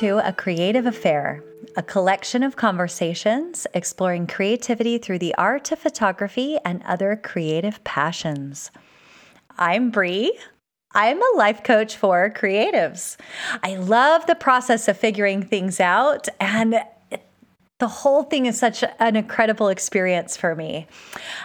[0.00, 1.42] To A Creative Affair,
[1.74, 8.70] a collection of conversations exploring creativity through the art of photography and other creative passions.
[9.56, 10.38] I'm Brie.
[10.92, 13.16] I'm a life coach for creatives.
[13.62, 16.78] I love the process of figuring things out and
[17.78, 20.86] the whole thing is such an incredible experience for me.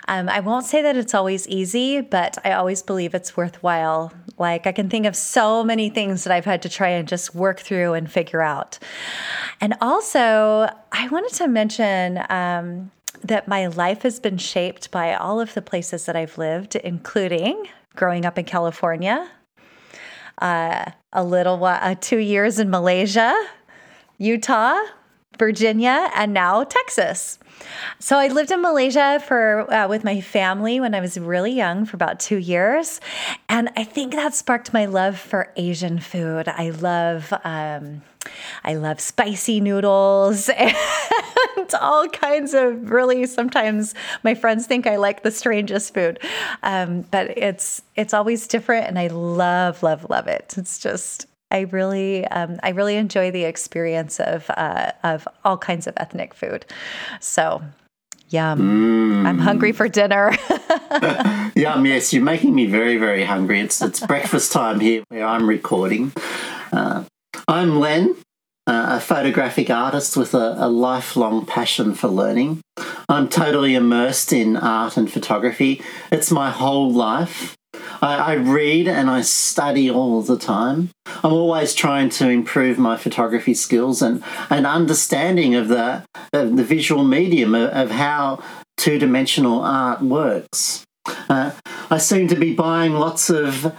[0.07, 4.13] Um, I won't say that it's always easy, but I always believe it's worthwhile.
[4.37, 7.35] Like, I can think of so many things that I've had to try and just
[7.35, 8.79] work through and figure out.
[9.59, 12.91] And also, I wanted to mention um,
[13.23, 17.67] that my life has been shaped by all of the places that I've lived, including
[17.93, 19.29] growing up in California,
[20.41, 23.35] uh, a little uh, two years in Malaysia,
[24.17, 24.79] Utah,
[25.41, 27.39] Virginia, and now Texas.
[27.97, 31.83] So I lived in Malaysia for uh, with my family when I was really young
[31.85, 33.01] for about 2 years,
[33.49, 36.47] and I think that sparked my love for Asian food.
[36.47, 38.03] I love um,
[38.63, 45.23] I love spicy noodles and all kinds of really sometimes my friends think I like
[45.23, 46.19] the strangest food.
[46.61, 50.53] Um, but it's it's always different and I love love love it.
[50.55, 55.87] It's just I really, um, I really enjoy the experience of uh, of all kinds
[55.87, 56.65] of ethnic food.
[57.19, 57.61] So,
[58.29, 58.59] yum!
[58.59, 59.27] Mm.
[59.27, 60.33] I'm hungry for dinner.
[61.55, 61.85] yum!
[61.85, 63.59] Yes, you're making me very, very hungry.
[63.59, 66.13] It's it's breakfast time here where I'm recording.
[66.71, 67.03] Uh,
[67.47, 68.15] I'm Len,
[68.67, 72.61] uh, a photographic artist with a, a, lifelong passion for learning.
[73.09, 75.81] I'm totally immersed in art and photography.
[76.11, 77.57] It's my whole life.
[78.01, 80.89] I, I, read and I study all the time.
[81.23, 86.03] I'm always trying to improve my photography skills and an understanding of the
[86.33, 88.43] of the visual medium of, of how
[88.77, 90.83] two dimensional art works.
[91.29, 91.51] Uh,
[91.89, 93.75] I seem to be buying lots of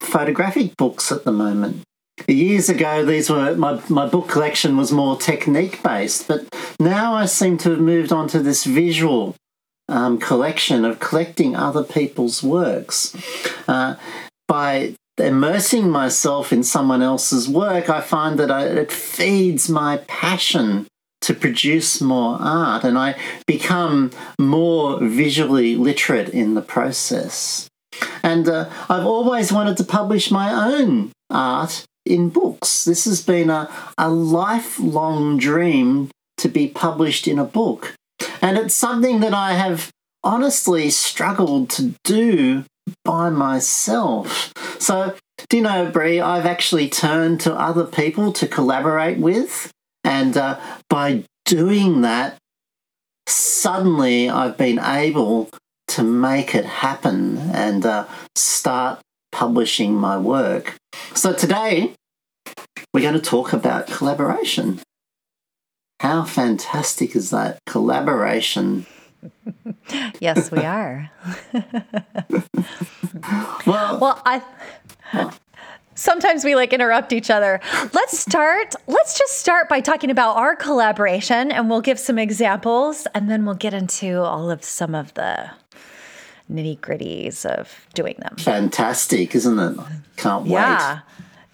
[0.00, 1.82] photographic books at the moment.
[2.28, 6.46] Years ago, these were my, my book collection was more technique based, but
[6.78, 9.34] now I seem to have moved on to this visual
[9.90, 13.16] um, collection of collecting other people's works.
[13.68, 13.96] Uh,
[14.48, 20.86] by immersing myself in someone else's work, I find that I, it feeds my passion
[21.22, 23.14] to produce more art and I
[23.46, 27.68] become more visually literate in the process.
[28.22, 32.84] And uh, I've always wanted to publish my own art in books.
[32.84, 37.94] This has been a, a lifelong dream to be published in a book.
[38.42, 39.90] And it's something that I have
[40.22, 42.64] honestly struggled to do
[43.04, 44.52] by myself.
[44.78, 45.14] So,
[45.48, 49.70] do you know, Brie, I've actually turned to other people to collaborate with.
[50.04, 50.58] And uh,
[50.88, 52.38] by doing that,
[53.26, 55.50] suddenly I've been able
[55.88, 59.00] to make it happen and uh, start
[59.32, 60.76] publishing my work.
[61.14, 61.94] So, today
[62.92, 64.80] we're going to talk about collaboration.
[66.00, 67.62] How fantastic is that?
[67.66, 68.86] Collaboration.
[70.18, 71.10] yes, we are.
[73.66, 74.40] well, well, I.
[75.94, 77.60] Sometimes we like interrupt each other.
[77.92, 78.74] Let's start.
[78.86, 83.44] Let's just start by talking about our collaboration and we'll give some examples and then
[83.44, 85.50] we'll get into all of some of the
[86.50, 88.36] nitty gritties of doing them.
[88.38, 89.76] Fantastic, isn't it?
[90.16, 91.02] Can't wait.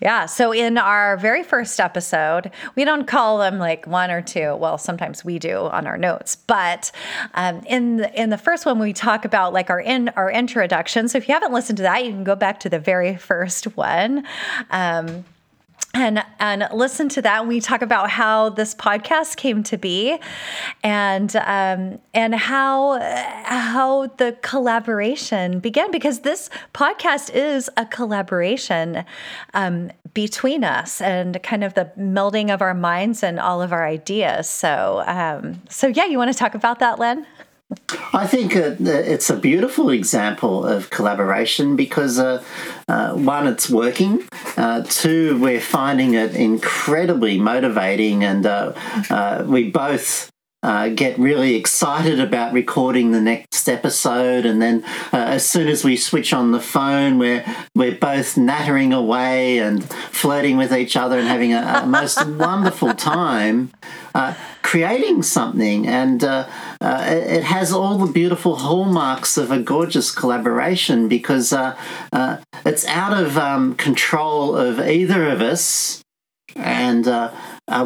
[0.01, 0.27] Yeah.
[0.27, 4.55] So in our very first episode, we don't call them like one or two.
[4.57, 6.93] Well, sometimes we do on our notes, but
[7.33, 11.09] um, in the, in the first one, we talk about like our in our introduction.
[11.09, 13.77] So if you haven't listened to that, you can go back to the very first
[13.77, 14.27] one.
[14.71, 15.25] Um,
[15.95, 17.47] and and listen to that.
[17.47, 20.19] We talk about how this podcast came to be,
[20.83, 23.01] and um, and how
[23.45, 29.05] how the collaboration began because this podcast is a collaboration
[29.55, 33.87] um, between us and kind of the melding of our minds and all of our
[33.87, 34.49] ideas.
[34.49, 37.27] So um, so yeah, you want to talk about that, Len?
[38.13, 42.43] I think uh, it's a beautiful example of collaboration because, uh,
[42.89, 44.23] uh, one, it's working.
[44.57, 48.73] Uh, two, we're finding it incredibly motivating, and uh,
[49.11, 50.31] uh, we both
[50.63, 55.85] uh, get really excited about recording the next episode, and then uh, as soon as
[55.85, 61.19] we switch on the phone, we're we're both nattering away and flirting with each other
[61.19, 63.71] and having a, a most wonderful time
[64.15, 65.87] uh, creating something.
[65.87, 66.25] And
[66.81, 71.77] uh, uh, it, has all the beautiful hallmarks of a gorgeous collaboration because uh,
[72.65, 76.03] it's out of um, control of either of us,
[76.55, 77.31] and uh,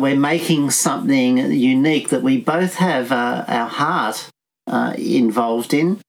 [0.00, 4.30] we're making something unique that we both have uh, our heart
[4.66, 6.00] uh, involved in.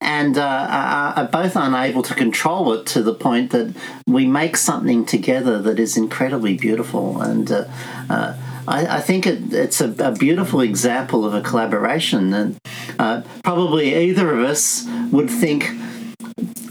[0.00, 3.74] and uh, are, are, both unable to control it to the point that
[4.06, 7.22] we make something together that is incredibly beautiful.
[7.22, 7.64] And uh,
[8.10, 8.36] uh,
[8.66, 12.32] I, I, think it, it's a, a, beautiful example of a collaboration.
[12.32, 12.58] And
[12.98, 15.70] uh, probably either of us would think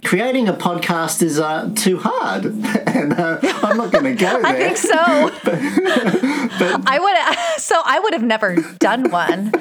[0.03, 2.45] creating a podcast is uh, too hard,
[2.87, 4.45] and uh, I'm not going to go there.
[4.45, 5.31] I think so.
[5.43, 7.61] but, but, I would.
[7.61, 9.51] So I would have never done one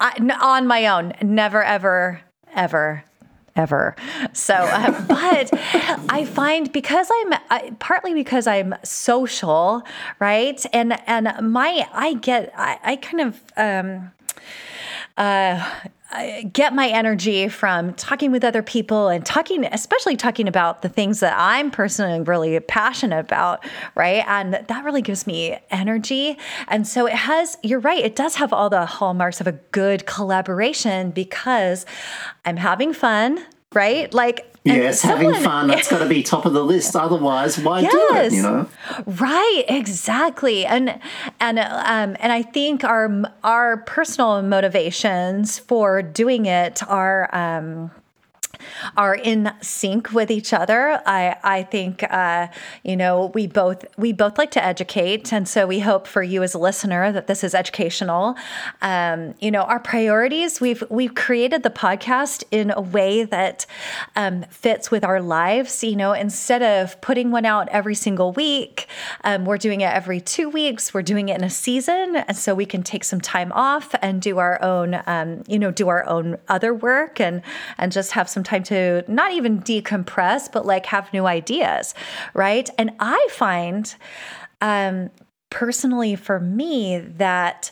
[0.00, 1.12] I, on my own.
[1.22, 2.20] Never, ever,
[2.54, 3.04] ever
[3.56, 3.96] ever.
[4.32, 5.50] So, uh, but
[6.08, 9.82] I find because I'm uh, partly because I'm social,
[10.18, 10.64] right?
[10.72, 14.12] And and my I get I, I kind of um,
[15.16, 15.68] uh,
[16.52, 21.20] get my energy from talking with other people and talking, especially talking about the things
[21.20, 23.64] that I'm personally really passionate about,
[23.94, 24.24] right?
[24.26, 26.38] And that really gives me energy.
[26.68, 30.06] And so it has, you're right, it does have all the hallmarks of a good
[30.06, 31.84] collaboration because
[32.44, 33.44] I'm having fun,
[33.76, 34.12] right?
[34.12, 36.96] Like Yes, having fun, that's got to be top of the list.
[36.96, 38.68] Otherwise, why yes, do it, you know?
[39.06, 40.66] Right, exactly.
[40.66, 40.98] And
[41.38, 47.92] and um and I think our our personal motivations for doing it are um
[48.96, 51.00] are in sync with each other.
[51.06, 52.48] I I think uh,
[52.82, 56.42] you know we both we both like to educate, and so we hope for you
[56.42, 58.36] as a listener that this is educational.
[58.82, 60.60] Um, you know our priorities.
[60.60, 63.66] We've we've created the podcast in a way that
[64.14, 65.82] um, fits with our lives.
[65.82, 68.86] You know, instead of putting one out every single week,
[69.24, 70.92] um, we're doing it every two weeks.
[70.94, 74.20] We're doing it in a season, and so we can take some time off and
[74.20, 75.00] do our own.
[75.06, 77.42] Um, you know, do our own other work and
[77.78, 81.94] and just have some time to not even decompress, but like have new ideas,
[82.32, 82.70] right?
[82.78, 83.94] And I find
[84.60, 85.10] um,
[85.50, 87.70] personally for me that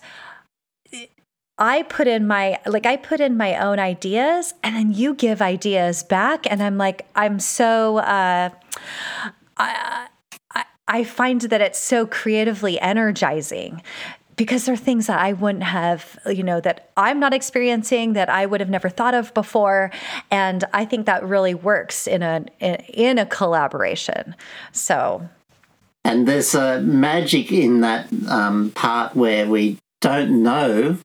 [1.57, 5.41] I put in my like I put in my own ideas and then you give
[5.41, 8.51] ideas back and I'm like I'm so uh
[9.57, 10.09] I
[10.89, 13.83] I find that it's so creatively energizing
[14.37, 18.29] because there are things that I wouldn't have, you know, that I'm not experiencing that
[18.29, 19.91] I would have never thought of before,
[20.31, 24.35] and I think that really works in a in a collaboration.
[24.73, 25.29] So,
[26.05, 30.99] and there's a magic in that um, part where we don't know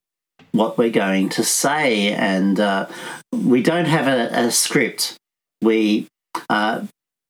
[0.52, 2.88] what we're going to say, and uh,
[3.32, 5.16] we don't have a, a script.
[5.62, 6.08] We
[6.50, 6.86] uh,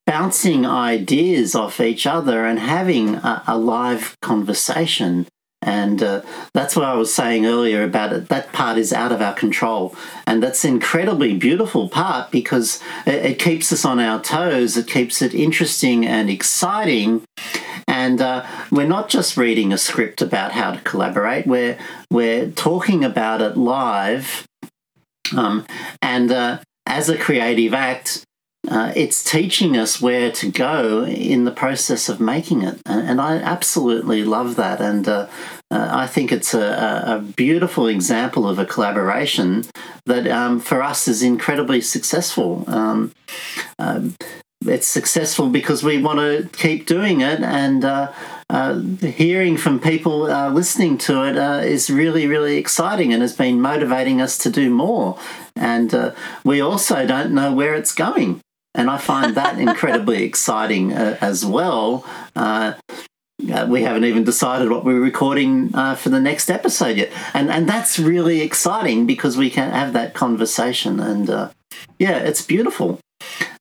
[0.05, 5.27] bouncing ideas off each other and having a, a live conversation
[5.61, 6.21] and uh,
[6.53, 8.29] that's what I was saying earlier about it.
[8.29, 9.93] That part is out of our control.
[10.25, 14.87] And that's an incredibly beautiful part because it, it keeps us on our toes, it
[14.87, 17.23] keeps it interesting and exciting.
[17.87, 21.77] And uh, we're not just reading a script about how to collaborate, we're,
[22.09, 24.45] we're talking about it live.
[25.35, 25.65] Um,
[26.01, 28.25] and uh, as a creative act,
[28.67, 32.79] uh, it's teaching us where to go in the process of making it.
[32.85, 34.81] And, and I absolutely love that.
[34.81, 35.27] And uh,
[35.71, 36.59] uh, I think it's a,
[37.05, 39.65] a, beautiful example of a collaboration
[40.05, 42.63] that um, for us is incredibly successful.
[42.67, 43.11] Um,
[43.77, 44.15] um
[44.65, 48.11] it's successful because we want to keep doing it and uh,
[48.49, 53.35] uh, hearing from people uh, listening to it uh, is really, really exciting and has
[53.35, 55.17] been motivating us to do more.
[55.55, 58.41] And uh, we also don't know where it's going.
[58.73, 62.03] And I find that incredibly exciting uh, as well.
[63.47, 67.49] Uh, we haven't even decided what we're recording uh, for the next episode yet, and
[67.49, 71.49] and that's really exciting because we can have that conversation, and uh,
[71.97, 72.99] yeah, it's beautiful.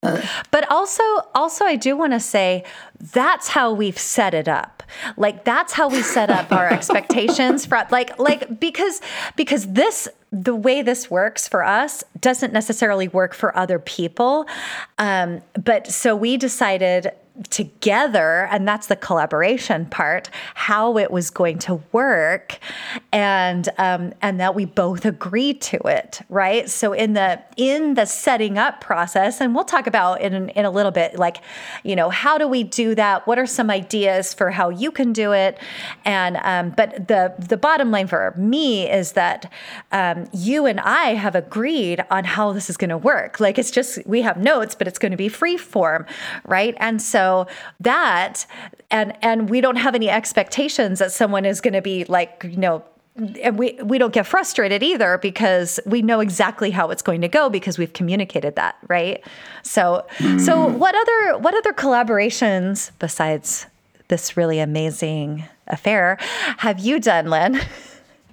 [0.03, 0.21] Uh,
[0.51, 1.03] but also,
[1.35, 2.65] also, I do want to say
[3.13, 4.83] that's how we've set it up.
[5.17, 9.01] Like that's how we set up our expectations for like like because
[9.37, 14.47] because this the way this works for us doesn't necessarily work for other people.
[14.99, 17.13] Um, but so we decided
[17.51, 22.59] together and that's the collaboration part how it was going to work
[23.13, 26.69] and um, and that we both agreed to it right?
[26.69, 30.71] So in the in the setting up process and we'll talk about in in a
[30.71, 31.39] little bit like
[31.85, 33.27] you know how do we do that?
[33.27, 35.59] What are some ideas for how you can do it?
[36.05, 39.53] And um, but the the bottom line for me is that
[39.93, 43.39] um, you and I have agreed on how this is going to work.
[43.39, 46.05] Like it's just we have notes but it's going to be free form
[46.45, 46.75] right?
[46.79, 47.47] And so so
[47.81, 48.47] that
[48.91, 52.57] and and we don't have any expectations that someone is going to be like, you
[52.57, 52.83] know,
[53.43, 57.29] and we we don't get frustrated either because we know exactly how it's going to
[57.29, 59.23] go because we've communicated that, right?
[59.63, 60.41] So mm.
[60.41, 63.67] so what other what other collaborations besides
[64.09, 66.17] this really amazing affair
[66.59, 67.61] have you done, Len?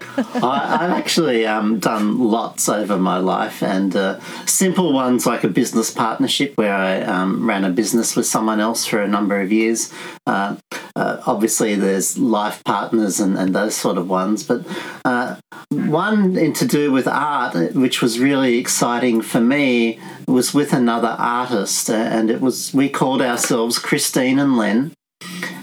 [0.02, 5.48] I, have actually um, done lots over my life, and uh, simple ones like a
[5.48, 9.52] business partnership where I um, ran a business with someone else for a number of
[9.52, 9.94] years.
[10.28, 10.58] Uh,
[10.96, 14.66] uh, obviously, there's life partners and, and those sort of ones, but
[15.06, 15.38] uh,
[15.72, 21.16] one in to do with art, which was really exciting for me, was with another
[21.18, 24.94] artist, and it was we called ourselves Christine and Len,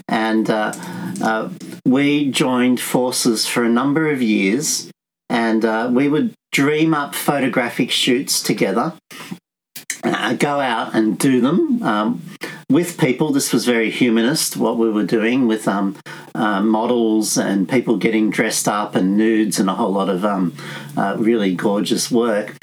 [0.09, 0.73] and uh,
[1.23, 1.49] uh,
[1.85, 4.91] we joined forces for a number of years
[5.29, 8.95] and uh, we would dream up photographic shoots together,
[10.05, 12.23] uh, go out and do them um,
[12.69, 13.33] with people.
[13.33, 15.97] This was very humanist, what we were doing with um,
[16.35, 20.55] uh, models and people getting dressed up and nudes and a whole lot of um,
[20.97, 22.57] uh, really gorgeous work.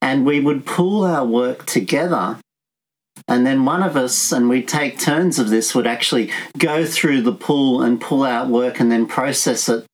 [0.00, 2.38] And we would pull our work together
[3.26, 7.22] and then one of us, and we take turns of this, would actually go through
[7.22, 9.86] the pool and pull out work and then process it.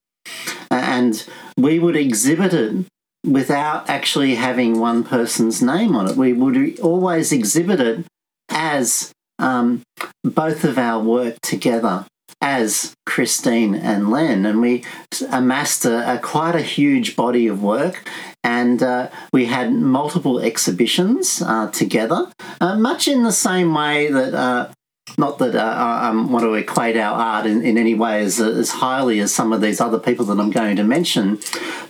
[0.70, 1.25] And
[1.56, 2.87] we would exhibit it
[3.25, 6.16] without actually having one person's name on it.
[6.16, 8.04] We would always exhibit it
[8.49, 9.82] as um,
[10.25, 12.06] both of our work together
[12.40, 14.85] as Christine and Len, and we
[15.30, 18.09] amassed a, a quite a huge body of work.
[18.42, 24.32] And uh, we had multiple exhibitions uh, together, uh, much in the same way that
[24.32, 24.73] uh,
[25.18, 28.70] not that uh, I want to equate our art in, in any way as, as
[28.70, 31.40] highly as some of these other people that I'm going to mention,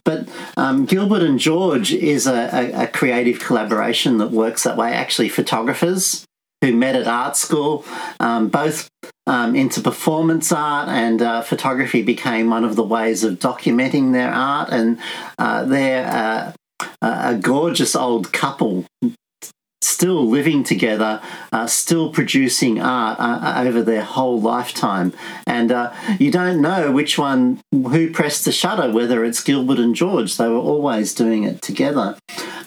[0.04, 4.92] but um, Gilbert and George is a, a, a, creative collaboration that works that way.
[4.92, 6.24] Actually, photographers
[6.60, 7.84] who met at art school,
[8.18, 8.88] um, both
[9.26, 14.30] um, into performance art, and uh, photography became one of the ways of documenting their
[14.30, 14.70] art.
[14.70, 14.98] And
[15.38, 16.52] uh, they're uh,
[17.02, 18.84] a gorgeous old couple.
[19.82, 25.12] Still living together, uh, still producing art uh, over their whole lifetime,
[25.46, 29.94] and uh, you don't know which one who pressed the shutter, whether it's Gilbert and
[29.94, 30.36] George.
[30.36, 32.16] They were always doing it together.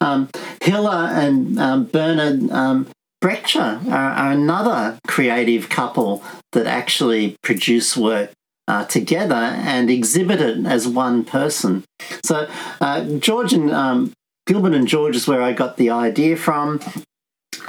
[0.02, 0.30] Um,
[0.62, 2.88] Hilla and um, Bernard um,
[3.24, 8.32] Brecher are, are another creative couple that actually produce work
[8.68, 11.86] uh, together and exhibit it as one person.
[12.26, 12.50] So
[12.82, 14.12] uh, George and um,
[14.46, 16.82] Gilbert and George is where I got the idea from.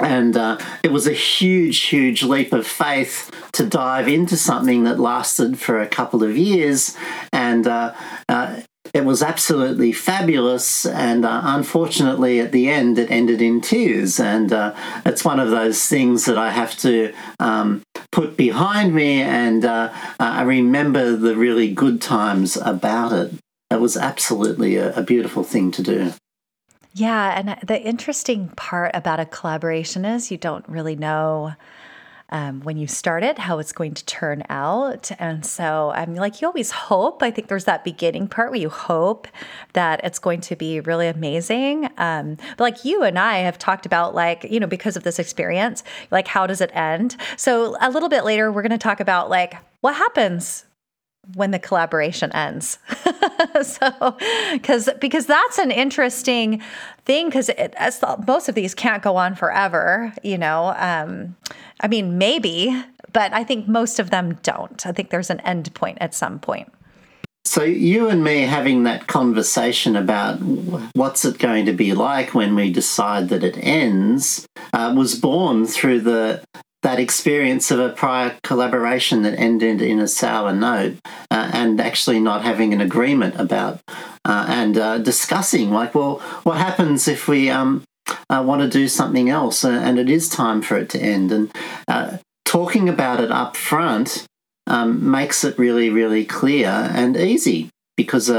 [0.01, 4.99] And uh, it was a huge, huge leap of faith to dive into something that
[4.99, 6.97] lasted for a couple of years.
[7.31, 7.93] And uh,
[8.27, 8.59] uh,
[8.95, 14.21] it was absolutely fabulous, and uh, unfortunately, at the end, it ended in tears.
[14.21, 14.73] And uh,
[15.05, 17.83] it's one of those things that I have to um,
[18.13, 23.33] put behind me, and uh, I remember the really good times about it.
[23.69, 26.13] It was absolutely a, a beautiful thing to do.
[26.93, 31.53] Yeah, and the interesting part about a collaboration is you don't really know
[32.29, 35.11] um, when you start it, how it's going to turn out.
[35.19, 37.21] And so I'm like, you always hope.
[37.21, 39.27] I think there's that beginning part where you hope
[39.73, 41.89] that it's going to be really amazing.
[41.97, 45.19] Um, but like you and I have talked about, like, you know, because of this
[45.19, 47.15] experience, like, how does it end?
[47.37, 50.65] So a little bit later, we're going to talk about, like, what happens
[51.33, 52.77] when the collaboration ends.
[53.63, 54.17] so,
[54.53, 56.61] because because that's an interesting
[57.05, 57.49] thing because
[58.27, 60.13] most of these can't go on forever.
[60.23, 61.35] You know, um,
[61.79, 62.83] I mean, maybe,
[63.13, 64.85] but I think most of them don't.
[64.85, 66.71] I think there's an end point at some point.
[67.45, 70.37] So you and me having that conversation about
[70.95, 75.67] what's it going to be like when we decide that it ends uh, was born
[75.67, 76.43] through the
[76.85, 80.95] that experience of a prior collaboration that ended in a sour note
[81.31, 83.81] uh, and actually not having an agreement about
[84.23, 87.83] uh, and uh, discussing like well what happens if we um,
[88.29, 91.31] uh, want to do something else uh, and it is time for it to end.
[91.31, 91.51] And
[91.87, 94.27] uh, talking about it up front
[94.67, 98.29] um, makes it really really clear and easy because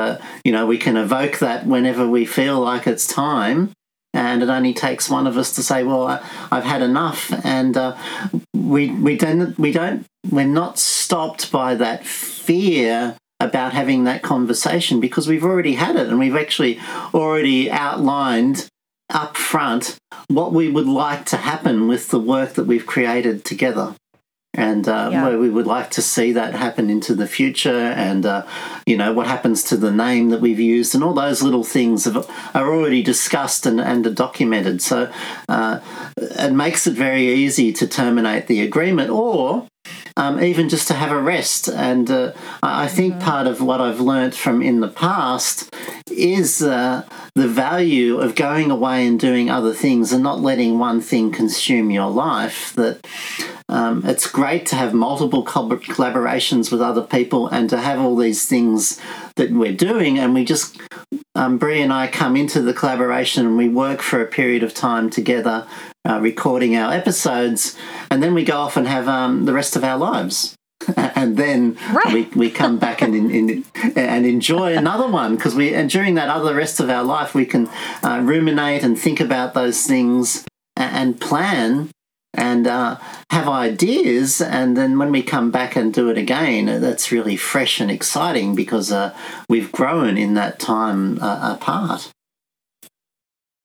[0.45, 3.73] you know we can evoke that whenever we feel like it's time
[4.15, 6.21] and it only takes one of us to say, "Well, I,
[6.51, 7.97] have had enough," and uh,
[8.55, 14.99] we we don't we don't we're not stopped by that fear about having that conversation
[15.01, 16.81] because we've already had it and we've actually
[17.13, 18.67] already outlined
[19.11, 19.99] up front
[20.29, 23.95] what we would like to happen with the work that we've created together
[24.57, 25.25] and uh, yeah.
[25.25, 28.47] where we would like to see that happen into the future, and uh,
[28.87, 32.05] you know what happens to the name that we've used, and all those little things
[32.05, 32.17] have,
[32.55, 34.83] are already discussed and, and are documented.
[34.83, 35.13] So
[35.49, 35.81] uh,
[36.17, 39.69] it makes it very easy to terminate the agreement, or
[40.17, 41.69] um, even just to have a rest.
[41.69, 42.33] And uh,
[42.63, 45.75] I think part of what I've learnt from in the past
[46.11, 47.05] is uh,
[47.35, 51.91] the value of going away and doing other things and not letting one thing consume
[51.91, 52.73] your life.
[52.75, 53.07] That
[53.69, 58.47] um, it's great to have multiple collaborations with other people and to have all these
[58.47, 59.01] things
[59.35, 60.19] that we're doing.
[60.19, 60.81] And we just,
[61.35, 64.73] um, Brie and I come into the collaboration and we work for a period of
[64.73, 65.67] time together,
[66.09, 67.77] uh, recording our episodes,
[68.11, 70.55] and then we go off and have um, the rest of our lives.
[70.97, 72.13] and then right.
[72.13, 73.65] we, we come back and in, in,
[73.97, 77.47] and enjoy another one because we and during that other rest of our life we
[77.47, 77.69] can
[78.03, 80.45] uh, ruminate and think about those things
[80.77, 81.91] and plan
[82.37, 82.99] and uh,
[83.31, 84.41] have ideas.
[84.41, 88.55] And then when we come back and do it again, that's really fresh and exciting
[88.55, 89.17] because uh,
[89.49, 92.13] we've grown in that time uh, apart.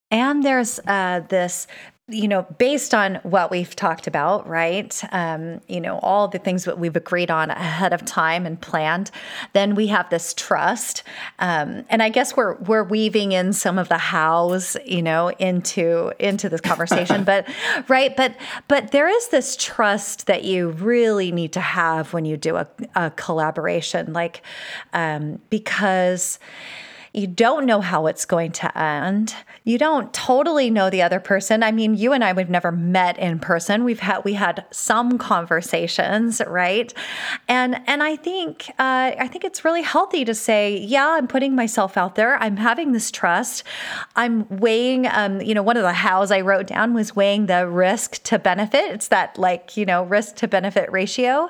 [0.09, 1.67] And there's uh, this
[2.11, 5.01] you know, based on what we've talked about, right?
[5.11, 9.11] Um, you know, all the things that we've agreed on ahead of time and planned,
[9.53, 11.03] then we have this trust.
[11.39, 16.11] Um, and I guess we're we're weaving in some of the hows, you know, into
[16.19, 17.23] into this conversation.
[17.23, 17.47] but
[17.87, 18.35] right, but
[18.67, 22.67] but there is this trust that you really need to have when you do a,
[22.95, 24.41] a collaboration, like
[24.93, 26.39] um, because
[27.13, 29.35] you don't know how it's going to end.
[29.65, 31.61] You don't totally know the other person.
[31.61, 33.83] I mean, you and I we've never met in person.
[33.83, 36.93] We've had we had some conversations, right?
[37.49, 41.53] And and I think uh, I think it's really healthy to say, yeah, I'm putting
[41.53, 42.37] myself out there.
[42.37, 43.63] I'm having this trust.
[44.15, 45.05] I'm weighing.
[45.07, 48.39] Um, you know, one of the hows I wrote down was weighing the risk to
[48.39, 48.85] benefit.
[48.93, 51.49] It's that like you know risk to benefit ratio.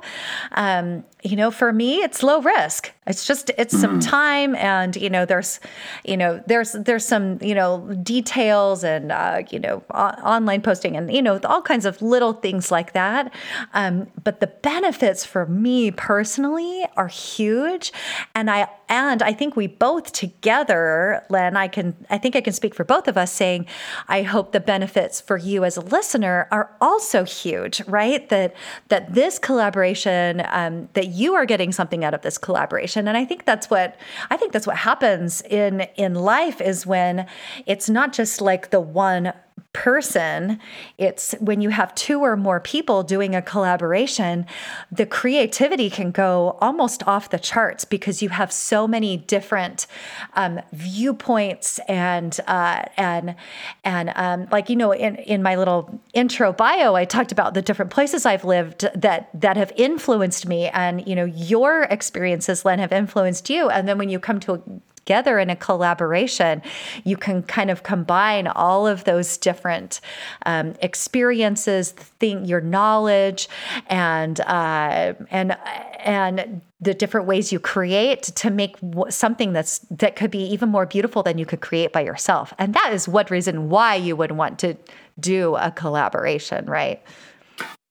[0.53, 2.91] Um, you know, for me, it's low risk.
[3.07, 5.59] It's just it's some time, and you know, there's,
[6.03, 10.95] you know, there's there's some you know details and uh, you know o- online posting
[10.95, 13.33] and you know all kinds of little things like that.
[13.73, 17.91] Um, but the benefits for me personally are huge,
[18.33, 22.53] and I and I think we both together, Len, I can I think I can
[22.53, 23.65] speak for both of us saying,
[24.07, 28.27] I hope the benefits for you as a listener are also huge, right?
[28.29, 28.53] That
[28.89, 33.07] that this collaboration um, that you are getting something out of this collaboration.
[33.07, 33.97] And i think that's what
[34.29, 37.27] i think that's what happens in in life is when
[37.65, 39.33] it's not just like the one
[39.73, 40.59] person.
[40.97, 44.45] It's when you have two or more people doing a collaboration,
[44.91, 49.87] the creativity can go almost off the charts because you have so many different
[50.33, 53.35] um, viewpoints and uh, and
[53.83, 57.61] and um, like you know in in my little intro bio, I talked about the
[57.61, 62.79] different places I've lived that that have influenced me, and you know your experiences, Len,
[62.79, 64.61] have influenced you, and then when you come to a
[65.05, 66.61] together in a collaboration,
[67.03, 69.99] you can kind of combine all of those different
[70.45, 73.49] um, experiences, your knowledge,
[73.87, 75.57] and uh, and
[75.99, 78.75] and the different ways you create to make
[79.09, 82.53] something that's that could be even more beautiful than you could create by yourself.
[82.57, 84.77] And that is what reason why you would want to
[85.19, 87.01] do a collaboration, right?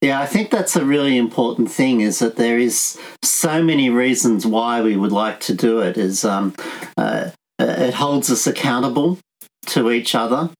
[0.01, 2.01] Yeah, I think that's a really important thing.
[2.01, 5.99] Is that there is so many reasons why we would like to do it.
[5.99, 6.55] Is um,
[6.97, 9.19] uh, it holds us accountable
[9.67, 10.51] to each other.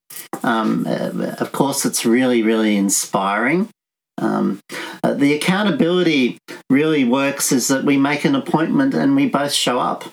[0.43, 3.69] Um, uh, of course, it's really, really inspiring.
[4.17, 4.59] Um,
[5.03, 6.37] uh, the accountability
[6.69, 10.05] really works is that we make an appointment and we both show up.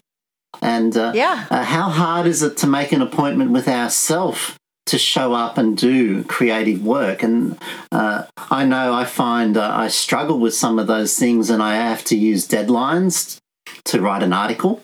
[0.63, 1.47] And uh, yeah.
[1.51, 4.55] Uh, how hard is it to make an appointment with ourselves
[4.89, 7.23] to show up and do creative work.
[7.23, 7.59] And
[7.93, 11.77] uh, I know I find uh, I struggle with some of those things and I
[11.77, 13.39] have to use deadlines
[13.85, 14.83] to write an article.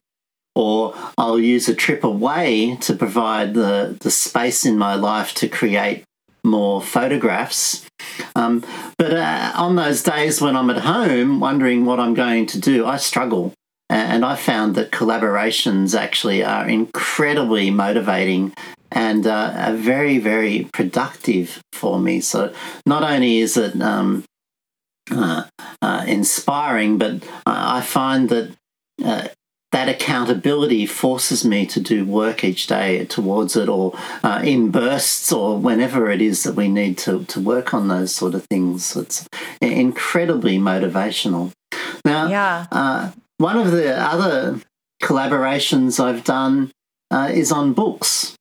[0.57, 5.49] Or I'll use a trip away to provide the, the space in my life to
[5.49, 6.05] create
[6.45, 7.87] more photographs.
[8.37, 8.65] Um,
[8.97, 12.87] but uh, on those days when I'm at home wondering what I'm going to do,
[12.87, 13.53] I struggle.
[13.91, 18.55] And I found that collaborations actually are incredibly motivating
[18.95, 22.21] and uh, very, very productive for me.
[22.21, 22.55] So
[22.87, 24.25] not only is it um,
[25.11, 25.45] uh,
[25.83, 28.57] uh, inspiring, but I find that
[29.05, 29.29] uh,
[29.73, 35.33] that accountability forces me to do work each day towards it or uh, in bursts
[35.33, 38.95] or whenever it is that we need to, to work on those sort of things.
[38.95, 39.27] It's
[39.61, 41.51] incredibly motivational.
[42.05, 42.67] Now, yeah.
[42.71, 44.61] Uh, one of the other
[45.03, 46.71] collaborations I've done
[47.11, 48.37] uh, is on books.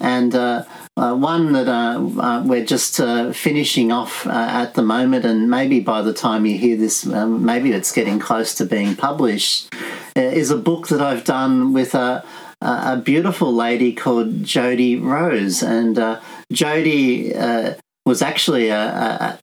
[0.00, 0.64] And uh,
[0.96, 5.50] uh, one that uh, uh we're just uh, finishing off uh, at the moment, and
[5.50, 9.72] maybe by the time you hear this, um, maybe it's getting close to being published,
[10.14, 12.24] is a book that I've done with a,
[12.60, 15.62] a beautiful lady called Jody Rose.
[15.62, 16.18] And
[16.52, 17.32] Jody
[18.06, 19.38] was actually a,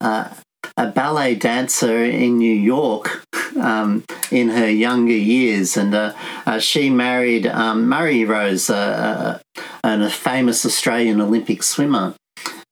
[0.00, 0.36] a, a
[0.80, 3.22] a ballet dancer in New York
[3.60, 6.14] um, in her younger years, and uh,
[6.46, 12.14] uh, she married um, Murray Rose, uh, uh a famous Australian Olympic swimmer.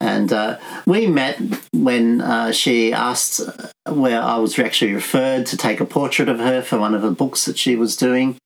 [0.01, 1.41] And uh, we met
[1.73, 3.41] when uh, she asked
[3.87, 7.11] where I was actually referred to take a portrait of her for one of the
[7.11, 8.37] books that she was doing.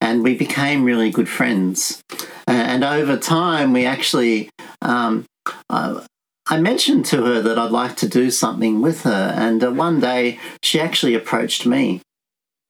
[0.00, 2.00] And we became really good friends.
[2.46, 4.50] And over time, we actually,
[4.82, 5.24] um,
[5.68, 6.04] uh,
[6.46, 9.32] I mentioned to her that I'd like to do something with her.
[9.36, 12.02] And uh, one day she actually approached me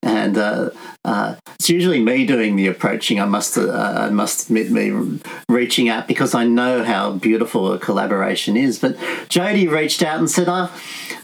[0.04, 0.70] and uh,
[1.04, 3.20] uh, it's usually me doing the approaching.
[3.20, 7.78] I must uh, I must admit me reaching out because I know how beautiful a
[7.78, 8.78] collaboration is.
[8.78, 10.68] But Jody reached out and said, uh,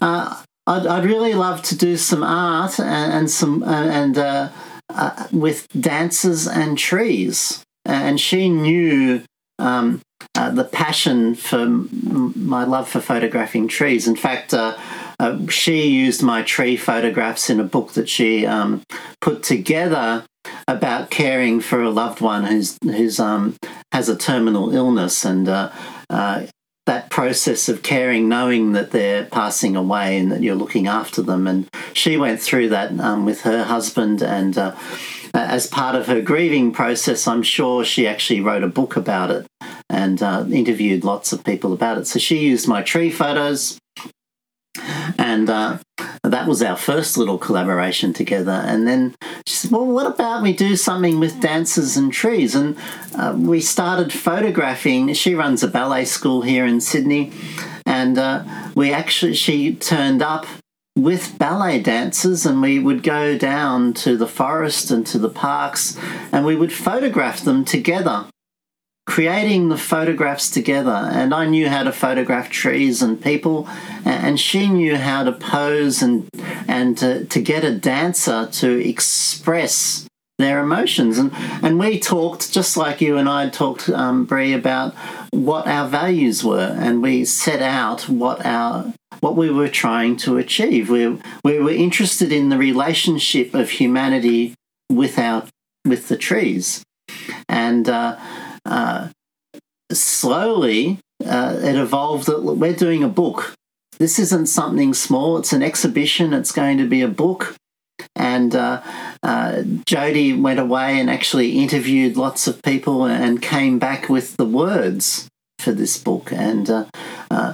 [0.01, 4.51] uh, I'd, I'd, really love to do some art and, and some uh,
[4.89, 9.23] and with dances and trees." And she knew
[9.57, 10.01] um,
[10.33, 14.07] the passion for my love for photographing trees.
[14.07, 14.75] In fact uh,
[15.49, 18.81] she used my tree photographs in a book that she um,
[19.19, 20.25] put together
[20.67, 23.55] about caring for a loved one who's who's um,
[23.91, 25.71] has a terminal illness and uh,
[26.09, 26.45] uh,
[26.87, 31.45] that process of caring, knowing that they're passing away and that you're looking after them.
[31.45, 34.57] And she went through that um, with her husband and.
[34.57, 34.75] Uh,
[35.33, 39.47] as part of her grieving process, I'm sure she actually wrote a book about it
[39.91, 42.07] and uh, interviewed lots of people about it.
[42.07, 43.77] So she used my tree photos
[45.17, 45.79] and uh,
[46.23, 48.51] that was our first little collaboration together.
[48.51, 52.55] And then she said, Well, what about we do something with dancers and trees?
[52.55, 52.77] And
[53.15, 55.13] uh, we started photographing.
[55.13, 57.31] She runs a ballet school here in Sydney.
[57.85, 58.43] And uh,
[58.75, 60.45] we actually, she turned up
[60.95, 65.97] with ballet dancers and we would go down to the forest and to the parks
[66.33, 68.25] and we would photograph them together
[69.05, 71.09] creating the photographs together.
[71.11, 73.67] And I knew how to photograph trees and people,
[74.05, 76.29] and she knew how to pose and
[76.67, 81.17] and to, to get a dancer to express their emotions.
[81.17, 84.93] And and we talked just like you and I talked, um, Brie, about
[85.31, 90.37] what our values were, and we set out what our what we were trying to
[90.37, 90.89] achieve.
[90.89, 94.53] We we were interested in the relationship of humanity
[94.89, 95.47] with our
[95.85, 96.83] with the trees,
[97.49, 97.89] and.
[97.89, 98.17] Uh,
[98.65, 99.09] uh,
[99.91, 103.53] slowly uh, it evolved that we're doing a book.
[103.99, 107.55] This isn't something small, it's an exhibition, it's going to be a book.
[108.15, 108.81] And uh,
[109.21, 114.45] uh, Jody went away and actually interviewed lots of people and came back with the
[114.45, 115.27] words
[115.59, 116.31] for this book.
[116.31, 116.85] And uh,
[117.29, 117.53] uh,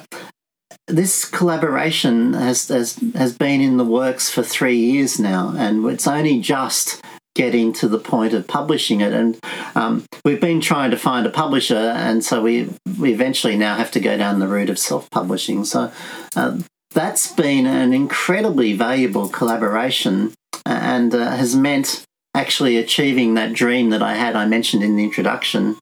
[0.88, 6.08] this collaboration has, has has been in the works for three years now, and it's
[6.08, 7.04] only just
[7.38, 9.14] getting to the point of publishing it.
[9.14, 9.40] And
[9.76, 12.70] um, we've been trying to find a publisher, and so we
[13.00, 15.64] we eventually now have to go down the route of self publishing.
[15.64, 15.92] So
[16.36, 16.58] uh,
[16.92, 20.34] that's been an incredibly valuable collaboration,
[20.66, 24.36] and uh, has meant actually achieving that dream that I had.
[24.36, 25.78] I mentioned in the introduction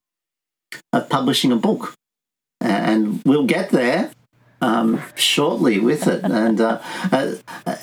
[0.91, 1.95] of publishing a book,
[2.59, 4.11] and we'll get there.
[4.61, 6.23] Um, shortly with it.
[6.23, 7.35] And uh, uh,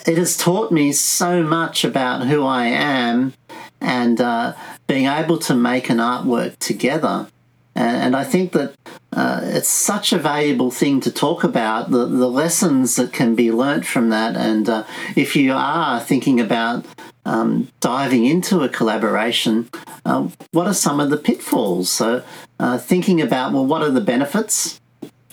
[0.06, 3.34] it has taught me so much about who I am
[3.82, 4.54] and uh,
[4.86, 7.28] being able to make an artwork together.
[7.74, 8.74] And, and I think that
[9.12, 13.50] uh, it's such a valuable thing to talk about the, the lessons that can be
[13.50, 14.36] learnt from that.
[14.36, 14.84] And uh,
[15.16, 16.86] if you are thinking about
[17.24, 19.68] um, diving into a collaboration,
[20.04, 21.90] uh, what are some of the pitfalls?
[21.90, 22.22] So,
[22.58, 24.80] uh, thinking about, well, what are the benefits?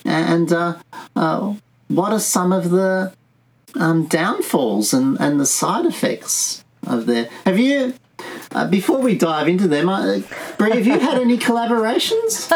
[0.06, 0.78] And uh,
[1.88, 3.14] what are some of the
[3.76, 7.30] um, downfalls and, and the side effects of there?
[7.46, 7.94] Have you
[8.52, 10.20] uh, before we dive into them, uh,
[10.58, 12.50] Brie, have you had any collaborations?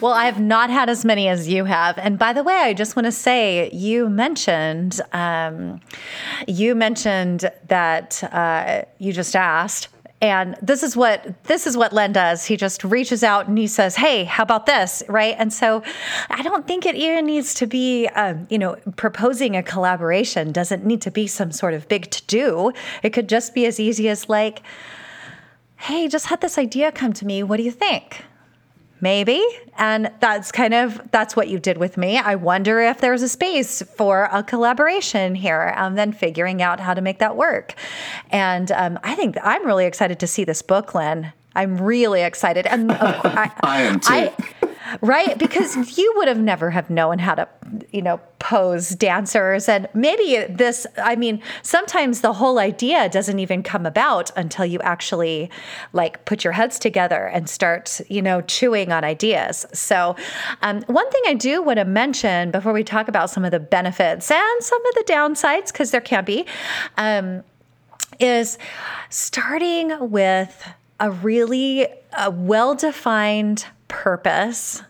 [0.00, 1.98] well, I have not had as many as you have.
[1.98, 5.80] And by the way, I just want to say you mentioned um,
[6.46, 9.88] you mentioned that uh, you just asked
[10.30, 12.44] and this is what this is what len does.
[12.44, 15.02] He just reaches out and he says hey how about this?
[15.08, 15.34] Right?
[15.38, 15.82] And so
[16.30, 20.84] i don't think it even needs to be um, you know proposing a collaboration doesn't
[20.84, 24.08] need to be some sort of big to do it could just be as easy
[24.08, 24.62] as like
[25.76, 27.42] hey just had this idea come to me.
[27.42, 28.24] What do you think
[29.00, 29.44] maybe.
[29.76, 32.18] And that's kind of that's what you did with me.
[32.18, 36.94] I wonder if there's a space for a collaboration here and then figuring out how
[36.94, 37.74] to make that work.
[38.30, 41.32] And um, i think i'm really excited to see this book Len.
[41.56, 42.66] I'm really excited.
[42.66, 44.12] And I, I am too.
[44.12, 44.32] I,
[45.00, 45.38] right?
[45.38, 47.48] Because you would have never have known how to,
[47.92, 49.68] you know, pose dancers.
[49.68, 54.80] And maybe this, I mean, sometimes the whole idea doesn't even come about until you
[54.80, 55.50] actually
[55.92, 59.66] like put your heads together and start, you know, chewing on ideas.
[59.72, 60.16] So,
[60.62, 63.60] um, one thing I do want to mention before we talk about some of the
[63.60, 66.44] benefits and some of the downsides, because there can be,
[66.98, 67.42] um,
[68.20, 68.58] is
[69.08, 70.68] starting with
[71.00, 71.86] a really
[72.30, 74.82] well defined purpose,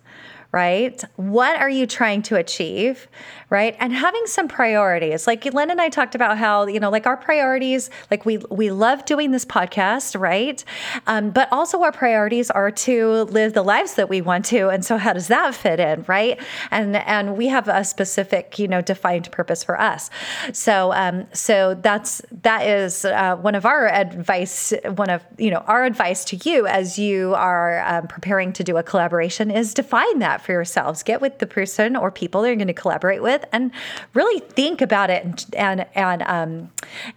[0.50, 1.04] right?
[1.16, 3.06] What are you trying to achieve,
[3.50, 3.76] right?
[3.80, 5.26] And having some priorities.
[5.26, 8.70] Like Len and I talked about how, you know, like our priorities, like we we
[8.70, 10.64] love doing this podcast, right?
[11.06, 14.68] Um, but also our priorities are to live the lives that we want to.
[14.68, 16.40] And so how does that fit in, right?
[16.70, 20.10] And and we have a specific, you know, defined purpose for us.
[20.52, 25.58] So um, so that's that is uh, one of our advice, one of you know
[25.66, 30.18] our advice to you as you are um, preparing to do a collaboration is define
[30.18, 31.02] that for yourselves.
[31.02, 33.70] Get with the person or people that you're going to collaborate with, and
[34.14, 36.70] really think about it and and and um,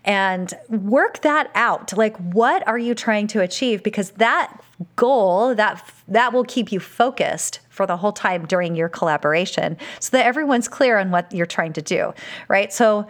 [0.06, 1.96] and work that out.
[1.98, 3.84] Like, what are you trying to achieve?
[3.84, 4.62] Because that
[4.96, 10.18] goal that that will keep you focused for the whole time during your collaboration, so
[10.18, 12.14] that everyone's clear on what you're trying to do.
[12.48, 12.74] Right.
[12.74, 13.08] So,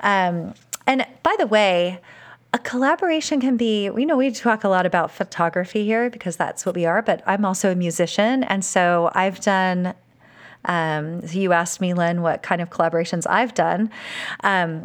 [0.00, 0.54] um,
[0.86, 2.00] and by the way
[2.54, 6.64] a collaboration can be, you know, we talk a lot about photography here because that's
[6.64, 8.42] what we are, but I'm also a musician.
[8.44, 9.92] And so I've done,
[10.64, 13.90] um, you asked me, Len, what kind of collaborations I've done.
[14.42, 14.84] Um,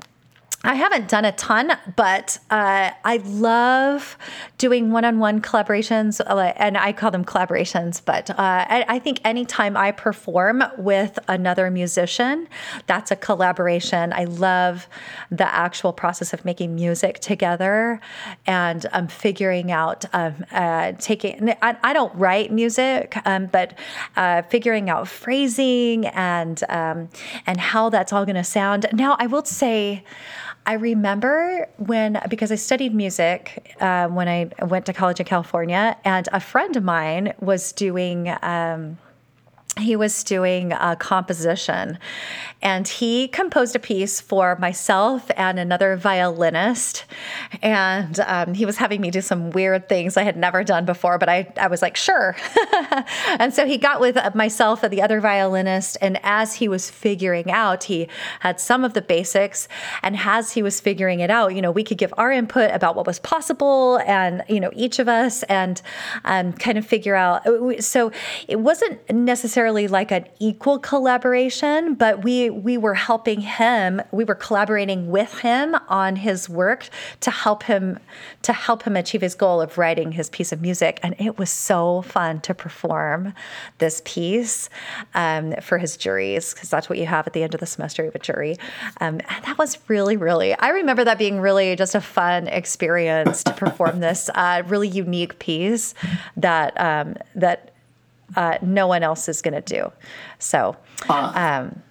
[0.65, 4.17] I haven't done a ton, but uh, I love
[4.57, 8.01] doing one-on-one collaborations, uh, and I call them collaborations.
[8.03, 12.47] But uh, I, I, think anytime I perform with another musician,
[12.87, 14.13] that's a collaboration.
[14.13, 14.87] I love
[15.29, 17.99] the actual process of making music together
[18.45, 21.49] and um, figuring out, um, uh, taking.
[21.61, 23.77] I, I, don't write music, um, but
[24.15, 27.09] uh, figuring out phrasing and um,
[27.45, 28.85] and how that's all going to sound.
[28.93, 30.05] Now, I will say.
[30.65, 35.97] I remember when, because I studied music uh, when I went to college in California,
[36.05, 38.33] and a friend of mine was doing.
[38.41, 38.97] Um,
[39.79, 41.97] he was doing a composition
[42.61, 47.05] and he composed a piece for myself and another violinist
[47.61, 51.17] and um, he was having me do some weird things i had never done before
[51.17, 52.35] but i, I was like sure.
[53.39, 57.49] And so he got with myself and the other violinist and as he was figuring
[57.49, 58.07] out he
[58.41, 59.67] had some of the basics
[60.01, 62.95] and as he was figuring it out you know we could give our input about
[62.95, 65.81] what was possible and you know each of us and
[66.25, 67.43] um, kind of figure out
[67.79, 68.11] so
[68.47, 74.01] it wasn't necessarily necessarily like an equal collaboration, but we we were helping him.
[74.11, 76.89] We were collaborating with him on his work
[77.21, 77.97] to help him
[78.41, 80.99] to help him achieve his goal of writing his piece of music.
[81.01, 83.33] And it was so fun to perform
[83.77, 84.69] this piece
[85.13, 88.03] um, for his juries because that's what you have at the end of the semester.
[88.03, 88.57] You have a jury.
[88.99, 90.53] Um, and that was really, really.
[90.55, 95.39] I remember that being really just a fun experience to perform this uh, really unique
[95.39, 95.93] piece
[96.35, 97.72] that um, that
[98.35, 99.91] uh, no one else is going to do.
[100.39, 100.75] So,
[101.09, 101.81] uh, um,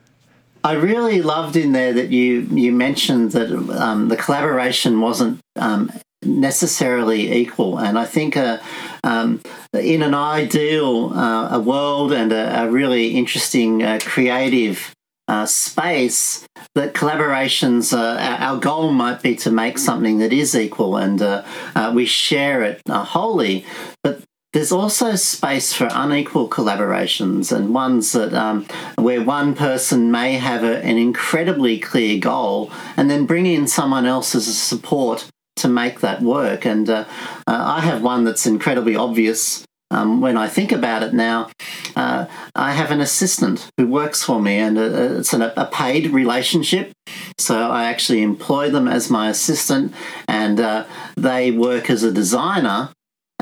[0.64, 3.50] I really loved in there that you you mentioned that
[3.80, 5.90] um, the collaboration wasn't um,
[6.22, 8.58] necessarily equal, and I think uh,
[9.02, 9.40] um,
[9.72, 14.94] in an ideal uh, a world and a, a really interesting uh, creative
[15.28, 20.96] uh, space that collaborations uh, our goal might be to make something that is equal
[20.96, 21.44] and uh,
[21.76, 23.64] uh we share it uh, wholly
[24.02, 24.20] but
[24.52, 30.62] there's also space for unequal collaborations and ones that um, where one person may have
[30.62, 35.68] a, an incredibly clear goal and then bring in someone else as a support to
[35.68, 36.66] make that work.
[36.66, 37.04] And uh,
[37.46, 39.64] uh, I have one that's incredibly obvious.
[39.90, 41.50] Um, when I think about it now,
[41.96, 46.10] uh, I have an assistant who works for me, and uh, it's an, a paid
[46.12, 46.92] relationship.
[47.38, 49.92] So I actually employ them as my assistant,
[50.26, 50.84] and uh,
[51.14, 52.88] they work as a designer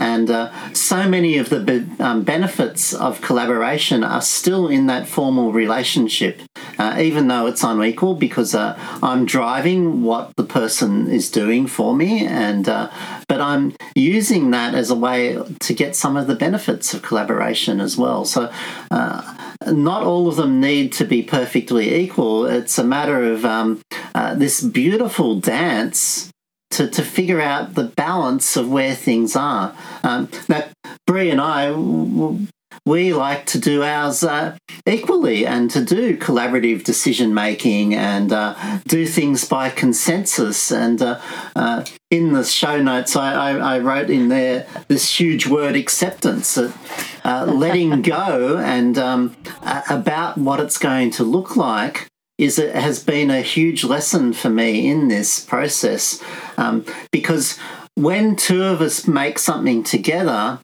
[0.01, 5.07] and uh, so many of the be- um, benefits of collaboration are still in that
[5.07, 6.41] formal relationship,
[6.79, 11.95] uh, even though it's unequal because uh, I'm driving what the person is doing for
[11.95, 12.91] me, and uh,
[13.29, 17.79] but I'm using that as a way to get some of the benefits of collaboration
[17.81, 18.25] as well.
[18.25, 18.51] So
[18.91, 19.37] uh,
[19.67, 22.47] not all of them need to be perfectly equal.
[22.47, 23.83] It's a matter of um,
[24.15, 26.31] uh, this beautiful dance
[26.71, 29.77] to, to figure out the balance of where things are.
[30.03, 30.69] Um, now,
[31.07, 31.71] Brie and I,
[32.87, 34.57] we like to do ours uh,
[34.87, 38.55] equally and to do collaborative decision making and uh,
[38.87, 40.71] do things by consensus.
[40.71, 41.21] And uh,
[41.55, 46.59] uh in the show notes, I, I, I, wrote in there this huge word acceptance,
[46.59, 46.73] uh,
[47.47, 49.37] letting go and um,
[49.89, 52.10] about what it's going to look like
[52.41, 56.23] is it has been a huge lesson for me in this process
[56.57, 57.59] um, because
[57.95, 60.59] when two of us make something together,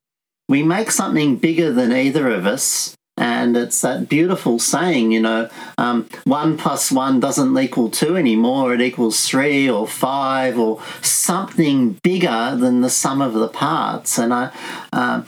[0.49, 2.95] we make something bigger than either of us.
[3.19, 8.75] And it's that beautiful saying, you know, um, one plus one doesn't equal two anymore.
[8.75, 14.19] It equals three or five or something bigger than the sum of the parts.
[14.19, 14.51] And I,
[14.93, 15.23] uh,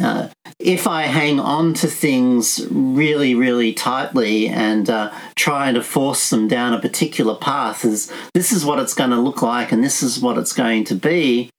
[0.00, 0.28] uh,
[0.58, 6.48] if I hang on to things really, really tightly and uh, try to force them
[6.48, 10.02] down a particular path, is this is what it's going to look like and this
[10.02, 11.50] is what it's going to be,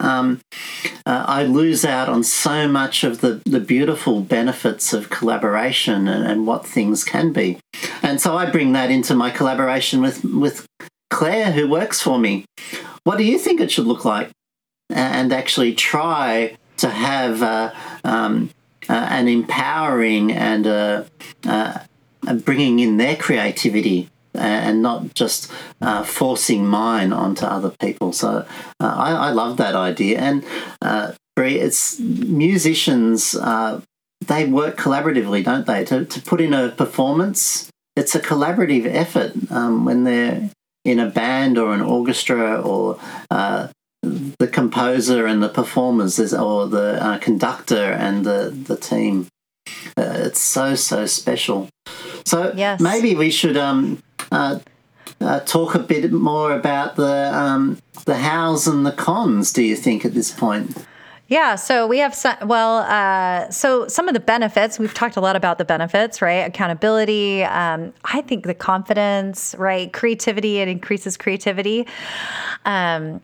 [0.00, 0.40] um,
[1.06, 6.26] uh, I lose out on so much of the, the beautiful benefits of collaboration and,
[6.26, 7.58] and what things can be.
[8.02, 10.66] And so I bring that into my collaboration with, with
[11.10, 12.44] Claire, who works for me.
[13.04, 14.30] What do you think it should look like?
[14.90, 17.72] And actually try to have uh,
[18.04, 18.50] um,
[18.88, 21.04] uh, an empowering and uh,
[21.46, 21.78] uh,
[22.44, 28.12] bringing in their creativity and not just uh, forcing mine onto other people.
[28.12, 28.44] So
[28.80, 30.18] I, I, love that idea.
[30.18, 30.44] And
[31.36, 33.32] Brie, it's musicians.
[33.32, 35.84] they work collaboratively, don't they?
[35.84, 40.50] To, to put in a performance, it's a collaborative effort um, when they're
[40.84, 42.98] in a band or an orchestra or
[43.30, 43.68] uh,
[44.38, 49.28] the composer and the performers or the uh, conductor and the, the team.
[49.96, 51.68] Uh, it's so, so special.
[52.24, 52.80] So yes.
[52.80, 54.58] maybe we should um, uh,
[55.20, 59.76] uh, talk a bit more about the, um, the hows and the cons, do you
[59.76, 60.86] think, at this point?
[61.28, 65.20] Yeah, so we have some, well, uh, so some of the benefits, we've talked a
[65.20, 66.46] lot about the benefits, right?
[66.46, 67.42] Accountability.
[67.44, 69.90] Um, I think the confidence, right?
[69.90, 71.86] Creativity, it increases creativity.
[72.66, 73.22] Um,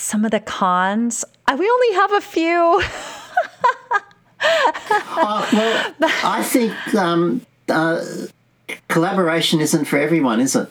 [0.00, 1.24] some of the cons.
[1.48, 2.82] We only have a few.
[4.40, 8.04] uh, well, I think um, uh,
[8.88, 10.68] collaboration isn't for everyone, is it?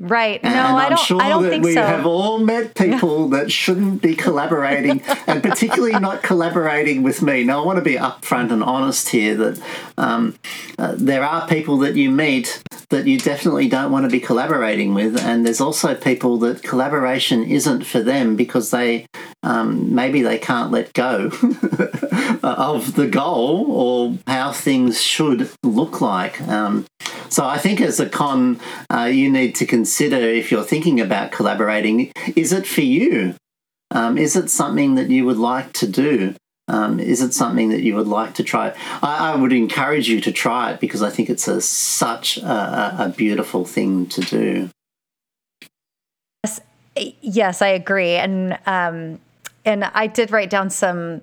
[0.00, 0.40] Right.
[0.42, 0.98] And no, I'm I don't.
[0.98, 1.82] Sure I don't think we so.
[1.82, 7.44] have all met people that shouldn't be collaborating, and particularly not collaborating with me.
[7.44, 9.62] Now, I want to be upfront and honest here that
[9.96, 10.36] um,
[10.76, 14.94] uh, there are people that you meet that you definitely don't want to be collaborating
[14.94, 19.06] with, and there's also people that collaboration isn't for them because they
[19.42, 21.26] um, maybe they can't let go
[22.42, 26.40] of the goal or how things should look like.
[26.42, 26.86] Um,
[27.28, 28.60] so I think as a con,
[28.92, 33.34] uh, you need to consider if you're thinking about collaborating, is it for you?
[33.90, 36.34] Um, is it something that you would like to do?
[36.68, 38.74] Um, is it something that you would like to try?
[39.02, 42.96] I, I would encourage you to try it because I think it's a, such a,
[43.06, 44.70] a beautiful thing to do.
[46.44, 46.60] Yes,
[47.20, 49.20] yes, I agree, and um,
[49.64, 51.22] and I did write down some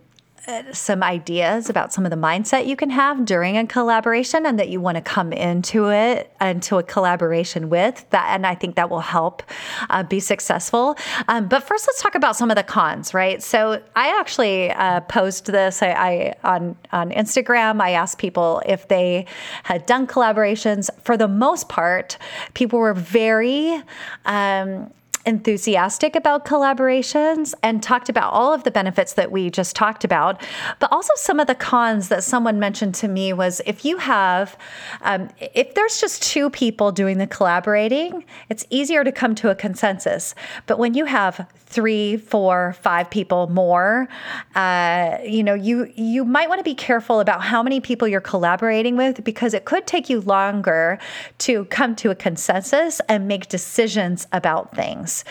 [0.72, 4.70] some ideas about some of the mindset you can have during a collaboration and that
[4.70, 8.90] you want to come into it into a collaboration with that and i think that
[8.90, 9.44] will help
[9.90, 10.96] uh, be successful.
[11.28, 13.42] Um, but first let's talk about some of the cons right?
[13.42, 17.82] So i actually uh, posed this I, I, on on instagram.
[17.82, 19.26] I asked people if they
[19.64, 20.90] had done collaborations.
[21.04, 22.18] For the most part
[22.54, 23.82] people were very
[24.26, 24.92] um,
[25.26, 30.42] enthusiastic about collaborations and talked about all of the benefits that we just talked about.
[30.80, 34.58] But also, some of the cons that someone mentioned to me was if you have,
[35.02, 39.56] um, if there's just two people doing the collaborating, it's easier to come to a
[39.56, 40.36] consensus.
[40.66, 44.08] But when you have three, four, five people more,
[44.56, 48.20] uh, you know, you you might want to be careful about how many people you're
[48.22, 50.98] collaborating with because it could take you longer
[51.38, 55.24] to come to a consensus and make decisions about things.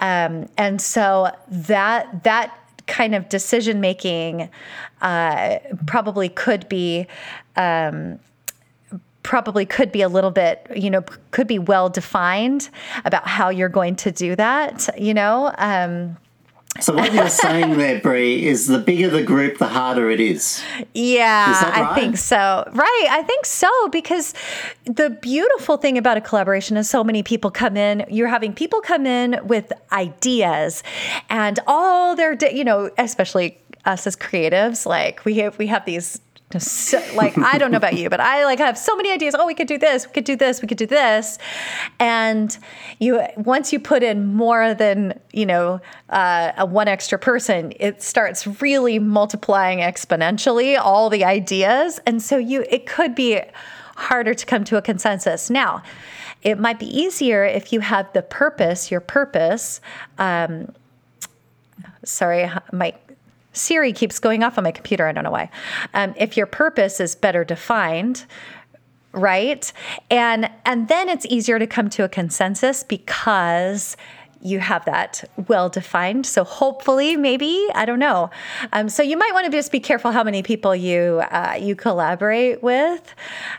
[0.00, 4.50] Um, and so that that kind of decision making
[5.00, 7.06] uh, probably could be.
[7.56, 8.18] Um,
[9.24, 12.68] probably could be a little bit, you know, could be well defined
[13.04, 15.52] about how you're going to do that, you know.
[15.58, 16.16] Um,
[16.80, 20.62] so what you're saying there, Brie, is the bigger the group, the harder it is.
[20.92, 21.78] Yeah, is right?
[21.78, 22.68] I think so.
[22.72, 24.34] Right, I think so because
[24.84, 28.04] the beautiful thing about a collaboration is so many people come in.
[28.08, 30.82] You're having people come in with ideas,
[31.30, 36.20] and all their, you know, especially us as creatives, like we have we have these
[36.58, 39.34] so, like I don't know about you, but I like have so many ideas.
[39.38, 41.38] Oh, we could do this, we could do this, we could do this,
[41.98, 42.56] and
[42.98, 45.80] you once you put in more than you know
[46.10, 52.36] uh, a one extra person, it starts really multiplying exponentially all the ideas, and so
[52.36, 53.40] you it could be
[53.96, 55.50] harder to come to a consensus.
[55.50, 55.82] Now,
[56.42, 59.80] it might be easier if you have the purpose, your purpose.
[60.18, 60.72] Um,
[62.04, 62.94] sorry, my
[63.54, 65.06] Siri keeps going off on my computer.
[65.06, 65.48] I don't know why.
[65.94, 68.26] Um, if your purpose is better defined,
[69.12, 69.72] right,
[70.10, 73.96] and and then it's easier to come to a consensus because
[74.42, 76.26] you have that well defined.
[76.26, 78.30] So hopefully, maybe I don't know.
[78.72, 81.74] Um, so you might want to just be careful how many people you uh, you
[81.74, 83.14] collaborate with,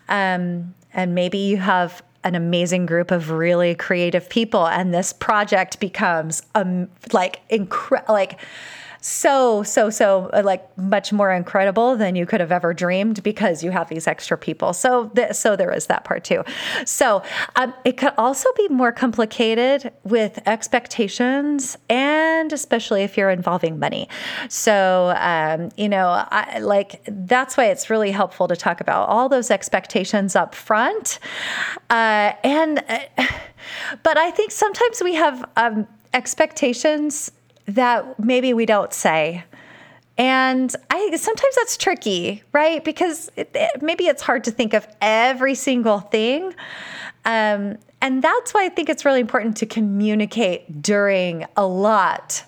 [0.09, 5.79] um, and maybe you have an amazing group of really creative people, and this project
[5.79, 8.39] becomes um like incredible like
[9.07, 13.63] so so so uh, like much more incredible than you could have ever dreamed because
[13.63, 14.73] you have these extra people.
[14.73, 16.43] So th- so there is that part too.
[16.85, 17.21] So
[17.55, 24.09] um, it could also be more complicated with expectations and especially if you're involving money.
[24.49, 29.29] So um, you know I, like that's why it's really helpful to talk about all
[29.29, 31.19] those expectations up front
[31.91, 32.99] uh, and uh,
[34.03, 37.31] but i think sometimes we have um, expectations
[37.67, 39.43] that maybe we don't say.
[40.17, 42.83] And I sometimes that's tricky, right?
[42.83, 46.53] Because it, it, maybe it's hard to think of every single thing.
[47.25, 52.43] Um, and that's why I think it's really important to communicate during a lot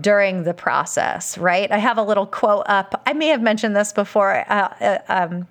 [0.00, 1.70] during the process, right?
[1.70, 3.02] I have a little quote up.
[3.06, 5.46] I may have mentioned this before uh, uh, um,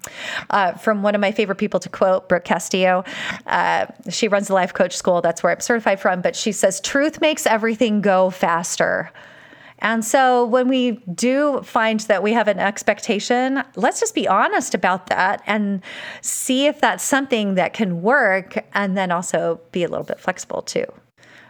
[0.50, 3.04] uh, from one of my favorite people to quote, Brooke Castillo.
[3.46, 5.22] Uh, she runs the Life Coach School.
[5.22, 6.22] That's where I'm certified from.
[6.22, 9.12] But she says, Truth makes everything go faster.
[9.80, 14.74] And so when we do find that we have an expectation, let's just be honest
[14.74, 15.82] about that and
[16.22, 20.62] see if that's something that can work and then also be a little bit flexible
[20.62, 20.86] too.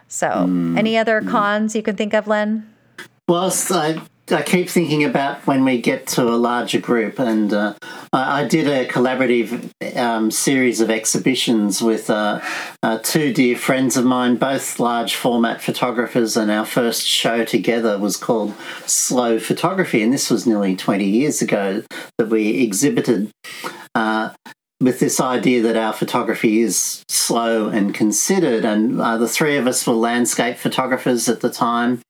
[0.08, 0.78] So, mm.
[0.78, 2.72] any other cons you can think of, Len?
[3.28, 4.00] Whilst I,
[4.30, 7.74] I keep thinking about when we get to a larger group, and uh,
[8.12, 12.40] I, did a collaborative um, series of exhibitions with uh,
[12.84, 17.98] uh, two dear friends of mine, both large format photographers, and our first show together
[17.98, 18.54] was called
[18.86, 21.82] Slow Photography, and this was nearly 20 years ago
[22.18, 23.32] that we exhibited
[23.96, 24.30] uh,
[24.80, 28.64] with this idea that our photography is slow and considered.
[28.64, 32.02] And uh, the three of us were landscape photographers at the time.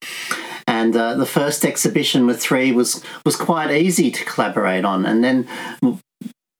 [0.76, 5.06] And uh, the first exhibition with three was was quite easy to collaborate on.
[5.06, 5.48] And then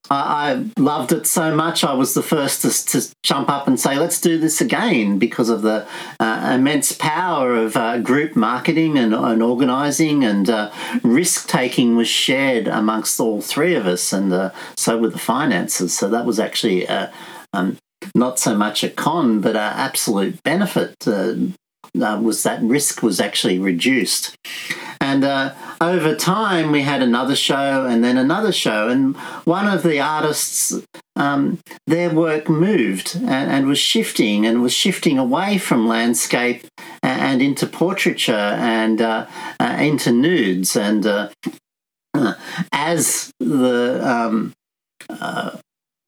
[0.09, 1.83] I, loved it so much.
[1.83, 5.49] I was the first to, to, jump up and say, "Let's do this again," because
[5.49, 5.85] of the
[6.19, 10.71] uh, immense power of uh, group marketing and, and organising, and uh,
[11.03, 15.97] risk taking was shared amongst all three of us, and uh, so were the finances.
[15.97, 16.87] So that was actually.
[16.87, 17.11] Uh,
[17.53, 17.77] um,
[18.13, 21.33] not so much a con, but an absolute benefit uh,
[22.01, 24.35] uh, was that risk was actually reduced.
[24.99, 28.89] And uh, over time, we had another show and then another show.
[28.89, 30.73] And one of the artists,
[31.15, 36.65] um, their work moved and, and, was shifting and was shifting away from landscape
[37.03, 39.27] and, and into portraiture and uh,
[39.59, 40.75] uh, into nudes.
[40.75, 41.29] And uh,
[42.71, 44.53] as the um,
[45.09, 45.57] uh,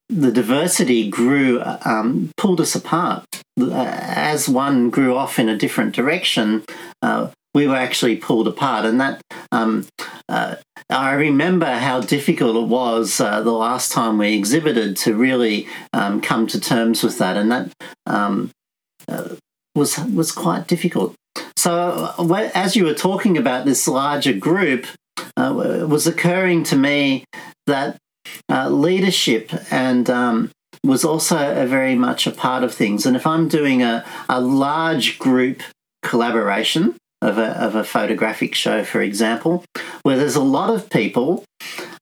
[0.09, 3.25] the diversity grew, um, pulled us apart.
[3.61, 6.63] As one grew off in a different direction,
[7.01, 8.85] uh, we were actually pulled apart.
[8.85, 9.87] And that, um,
[10.27, 10.55] uh,
[10.89, 16.21] I remember how difficult it was uh, the last time we exhibited to really um,
[16.21, 17.37] come to terms with that.
[17.37, 17.71] And that
[18.05, 18.51] um,
[19.07, 19.35] uh,
[19.75, 21.15] was, was quite difficult.
[21.55, 24.85] So, uh, as you were talking about this larger group,
[25.37, 27.25] uh, it was occurring to me
[27.67, 27.97] that
[28.49, 30.51] uh, leadership and um,
[30.83, 33.05] was also a very much a part of things.
[33.05, 35.61] And if I'm doing a, a large group
[36.03, 39.65] collaboration of a, of a photographic show, for example,
[40.03, 41.43] where there's a lot of people,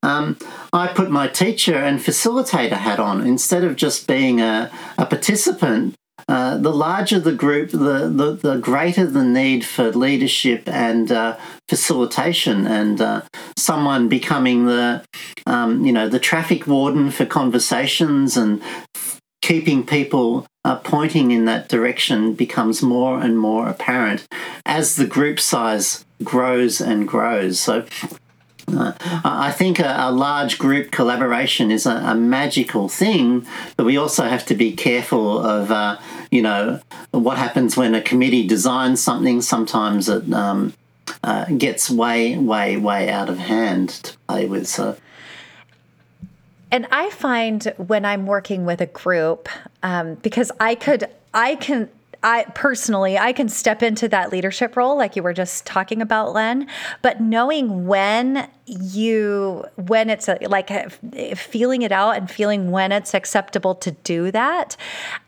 [0.04, 0.38] um,
[0.72, 5.96] I put my teacher and facilitator hat on instead of just being a, a participant.
[6.30, 11.38] Uh, the larger the group, the, the, the, greater the need for leadership and uh,
[11.70, 13.22] facilitation, and uh,
[13.56, 15.02] someone becoming the,
[15.46, 18.62] um, you know, the traffic warden for conversations and
[19.42, 24.28] keeping people uh, pointing in that direction becomes more and more apparent
[24.66, 27.58] as the group size grows and grows.
[27.58, 27.86] So
[28.70, 28.92] uh,
[29.24, 33.48] I think a, a, large group collaboration is a, a, magical thing,
[33.78, 35.98] but we also have to be careful of, uh,
[36.32, 36.80] you know,
[37.12, 39.42] what happens when a committee designs something.
[39.42, 40.74] Sometimes it um,
[41.24, 44.68] uh, gets way, way, way out of hand to play with.
[44.68, 44.98] So.
[46.72, 49.48] And I find when I'm working with a group,
[49.84, 51.90] um, because I could, I can
[52.24, 56.34] I personally, I can step into that leadership role like you were just talking about,
[56.34, 56.68] Len,
[57.02, 60.92] but knowing when you, when it's a, like
[61.38, 64.76] feeling it out and feeling when it's acceptable to do that.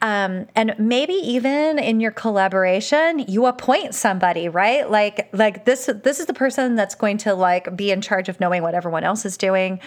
[0.02, 4.90] Um, and maybe even in your collaboration, you appoint somebody, right?
[4.90, 8.40] Like, like this, this is the person that's going to like be in charge of
[8.40, 9.80] knowing what everyone else is doing.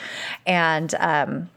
[0.47, 1.51] And, um,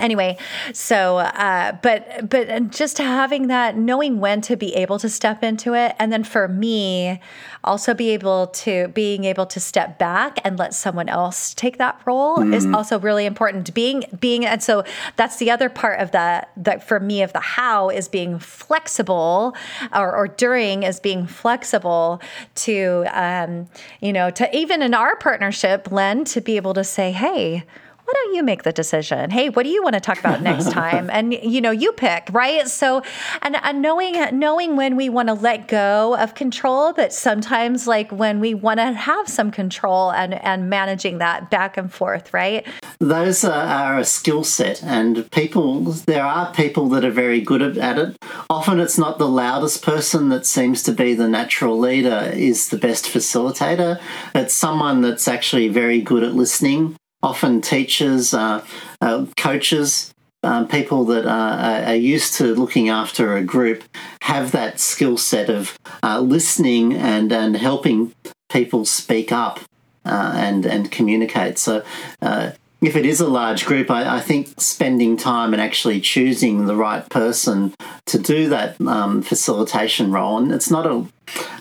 [0.00, 0.36] anyway
[0.72, 5.74] so uh, but but just having that knowing when to be able to step into
[5.74, 7.20] it and then for me
[7.62, 12.00] also be able to being able to step back and let someone else take that
[12.06, 12.54] role mm.
[12.54, 14.82] is also really important being being and so
[15.16, 19.54] that's the other part of that that for me of the how is being flexible
[19.94, 22.20] or, or during is being flexible
[22.54, 23.68] to um,
[24.00, 27.64] you know to even in our partnership len to be able to say hey
[28.10, 29.30] why don't you make the decision?
[29.30, 31.08] Hey, what do you want to talk about next time?
[31.10, 32.66] And you know, you pick, right?
[32.66, 33.02] So,
[33.42, 38.10] and, and knowing knowing when we want to let go of control, but sometimes like
[38.10, 42.66] when we want to have some control and and managing that back and forth, right?
[42.98, 45.82] Those are, are a skill set, and people.
[46.10, 48.16] There are people that are very good at it.
[48.48, 52.78] Often, it's not the loudest person that seems to be the natural leader is the
[52.78, 54.00] best facilitator.
[54.34, 58.64] It's someone that's actually very good at listening often teachers, uh,
[59.00, 60.12] uh, coaches,
[60.42, 63.84] um, people that are, are, used to looking after a group
[64.22, 68.14] have that skill set of uh, listening and, and helping
[68.48, 69.60] people speak up
[70.06, 71.58] uh, and, and communicate.
[71.58, 71.84] So
[72.22, 72.52] uh,
[72.82, 76.76] if it is a large group, I, I, think spending time and actually choosing the
[76.76, 77.74] right person
[78.06, 81.06] to do that um, facilitation role, and it's not a,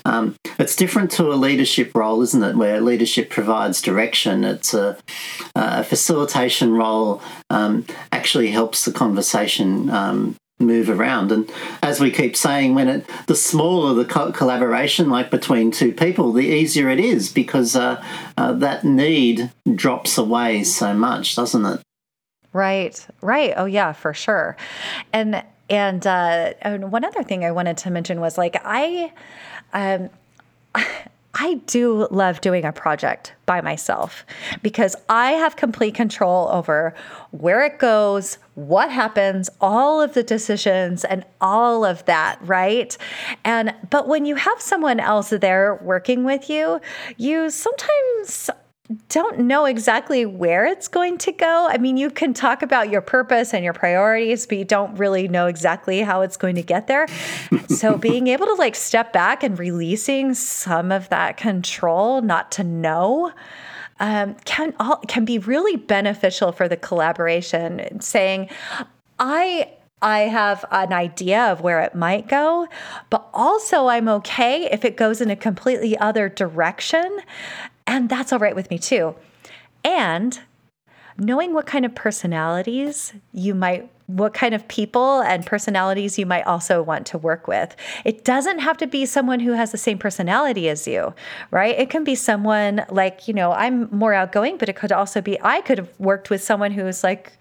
[0.05, 2.55] um, it's different to a leadership role, isn't it?
[2.55, 4.45] Where leadership provides direction.
[4.45, 4.97] It's a,
[5.55, 11.31] a facilitation role um, actually helps the conversation um, move around.
[11.31, 11.51] And
[11.81, 16.33] as we keep saying, when it the smaller the co- collaboration, like between two people,
[16.33, 18.03] the easier it is because uh,
[18.37, 21.81] uh, that need drops away so much, doesn't it?
[22.51, 23.53] Right, right.
[23.55, 24.57] Oh yeah, for sure.
[25.13, 29.13] And and, uh, and one other thing I wanted to mention was like I.
[29.73, 30.09] Um,
[31.35, 34.25] I do love doing a project by myself
[34.63, 36.95] because I have complete control over
[37.31, 42.97] where it goes, what happens, all of the decisions and all of that, right?
[43.45, 46.81] And but when you have someone else there working with you,
[47.17, 48.49] you sometimes
[49.07, 51.67] don't know exactly where it's going to go.
[51.69, 55.27] I mean, you can talk about your purpose and your priorities, but you don't really
[55.27, 57.05] know exactly how it's going to get there.
[57.67, 62.63] so, being able to like step back and releasing some of that control, not to
[62.63, 63.31] know,
[63.99, 67.99] um, can all, can be really beneficial for the collaboration.
[68.01, 68.49] Saying,
[69.19, 69.71] I
[70.01, 72.67] I have an idea of where it might go,
[73.09, 77.19] but also I'm okay if it goes in a completely other direction.
[77.85, 79.15] And that's all right with me too.
[79.83, 80.39] And
[81.19, 86.41] knowing what kind of personalities you might what kind of people and personalities you might
[86.47, 87.75] also want to work with.
[88.03, 91.13] It doesn't have to be someone who has the same personality as you,
[91.51, 91.77] right?
[91.77, 95.39] It can be someone like, you know, I'm more outgoing, but it could also be
[95.41, 97.33] I could have worked with someone who's like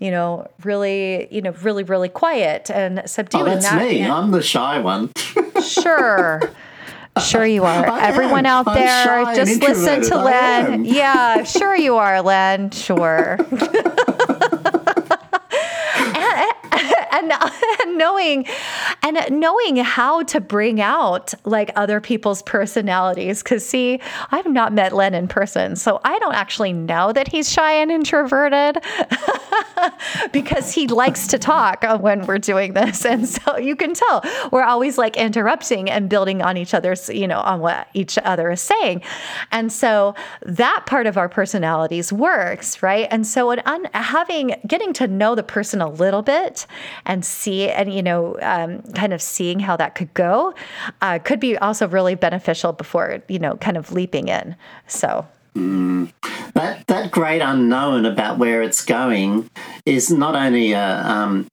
[0.00, 3.42] you know, really, you know, really, really quiet and oh, subdued.
[3.42, 4.04] Oh, that's that, me.
[4.04, 5.10] I'm the shy one.
[5.62, 6.40] sure.
[7.18, 7.86] Sure you are.
[8.00, 10.84] Everyone out there, just listen to Len.
[10.84, 12.70] Yeah, sure you are, Len.
[12.70, 13.38] Sure.
[17.18, 17.32] and,
[17.82, 18.46] and knowing
[19.02, 23.42] and knowing how to bring out like other people's personalities.
[23.42, 24.00] Because see
[24.30, 27.90] i've not met len in person so i don't actually know that he's shy and
[27.90, 28.78] introverted
[30.32, 33.04] because he likes to talk when we're doing this.
[33.04, 37.26] And so you can tell we're always like interrupting and building on each other's you
[37.26, 39.02] know on what each other is saying.
[39.50, 43.08] And so that part of our personalities works right?
[43.10, 46.66] And so un- having getting to know the person a little bit
[47.08, 50.54] and see and you know um, kind of seeing how that could go
[51.00, 54.54] uh, could be also really beneficial before you know kind of leaping in
[54.86, 56.12] so mm.
[56.52, 59.50] that that great unknown about where it's going
[59.86, 61.48] is not only a um,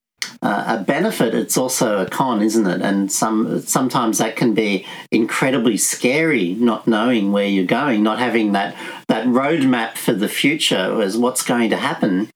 [0.45, 2.79] uh, a benefit, it's also a con, isn't it?
[2.79, 8.51] And some sometimes that can be incredibly scary, not knowing where you're going, not having
[8.51, 8.75] that
[9.07, 12.29] that roadmap for the future as what's going to happen,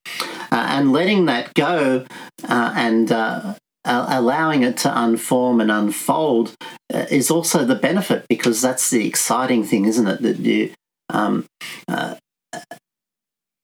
[0.50, 2.04] uh, and letting that go
[2.48, 3.54] uh, and uh,
[3.84, 6.56] allowing it to unform and unfold
[6.92, 10.20] uh, is also the benefit because that's the exciting thing, isn't it?
[10.20, 10.72] That you
[11.10, 11.46] um,
[11.86, 12.16] uh,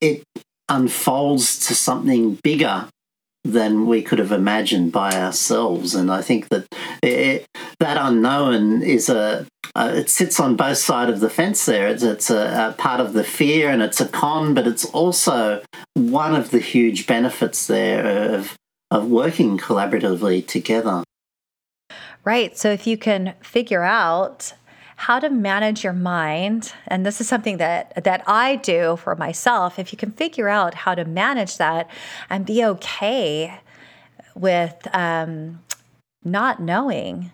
[0.00, 0.22] it
[0.68, 2.88] unfolds to something bigger
[3.52, 5.94] than we could have imagined by ourselves.
[5.94, 6.66] And I think that
[7.02, 7.46] it,
[7.80, 11.88] that unknown is a uh, it sits on both sides of the fence there.
[11.88, 15.62] It's, it's a, a, part of the fear and it's a con, but it's also
[15.92, 18.56] one of the huge benefits there of,
[18.90, 21.04] of working collaboratively together.
[22.24, 22.56] Right.
[22.56, 24.54] So if you can figure out
[24.96, 29.78] how to manage your mind and this is something that that I do for myself
[29.78, 31.88] if you can figure out how to manage that
[32.30, 33.60] and be okay
[34.34, 35.62] with um,
[36.24, 37.30] not knowing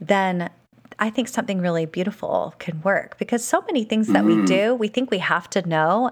[0.00, 0.50] then
[0.98, 3.18] I think something really beautiful can work.
[3.18, 6.10] Because so many things that we do we think we have to know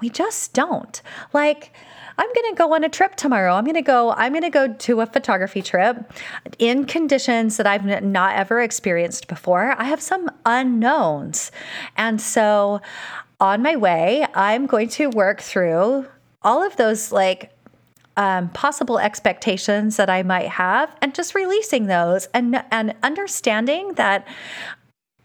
[0.00, 1.02] we just don't.
[1.32, 1.72] Like
[2.20, 3.54] I'm going to go on a trip tomorrow.
[3.54, 6.12] I'm going to go I'm going to go to a photography trip
[6.58, 9.74] in conditions that I've not ever experienced before.
[9.78, 11.50] I have some unknowns.
[11.96, 12.82] And so
[13.40, 16.06] on my way, I'm going to work through
[16.42, 17.52] all of those like
[18.18, 24.28] um, possible expectations that I might have and just releasing those and and understanding that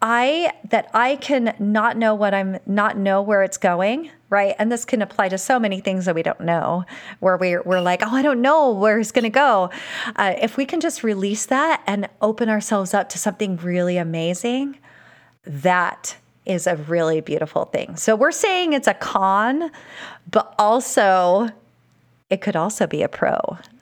[0.02, 4.54] I that I can not know what I'm not know where it's going, right?
[4.58, 6.84] And this can apply to so many things that we don't know,
[7.20, 9.70] where we're we're like, oh, I don't know where it's going to go.
[10.14, 14.78] Uh, if we can just release that and open ourselves up to something really amazing,
[15.44, 17.96] that is a really beautiful thing.
[17.96, 19.70] So we're saying it's a con,
[20.30, 21.48] but also
[22.30, 23.36] it could also be a pro.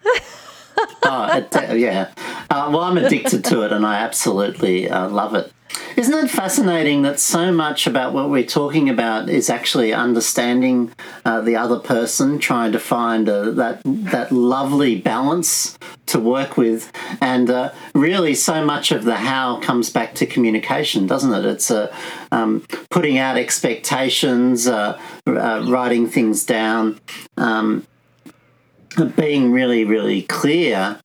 [1.04, 2.10] oh, yeah.
[2.50, 5.52] Uh, well, I'm addicted to it, and I absolutely uh, love it.
[5.96, 10.92] Isn't it fascinating that so much about what we're talking about is actually understanding
[11.24, 16.90] uh, the other person, trying to find uh, that that lovely balance to work with,
[17.20, 21.44] and uh, really so much of the how comes back to communication, doesn't it?
[21.44, 21.94] It's uh,
[22.32, 27.00] um, putting out expectations, uh, uh, writing things down,
[27.36, 27.86] um,
[29.16, 30.98] being really really clear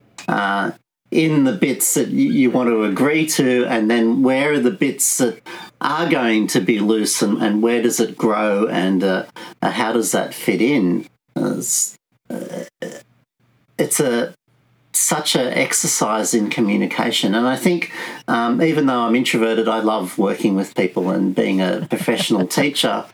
[1.12, 5.18] in the bits that you want to agree to, and then where are the bits
[5.18, 5.42] that
[5.82, 9.26] are going to be loose, and, and where does it grow, and uh,
[9.62, 11.08] uh how does that fit in?
[11.36, 11.98] It's,
[12.30, 12.66] uh,
[13.78, 14.36] it's a
[14.92, 17.92] such an exercise in communication, and I think
[18.28, 23.06] um, even though I'm introverted, I love working with people and being a professional teacher.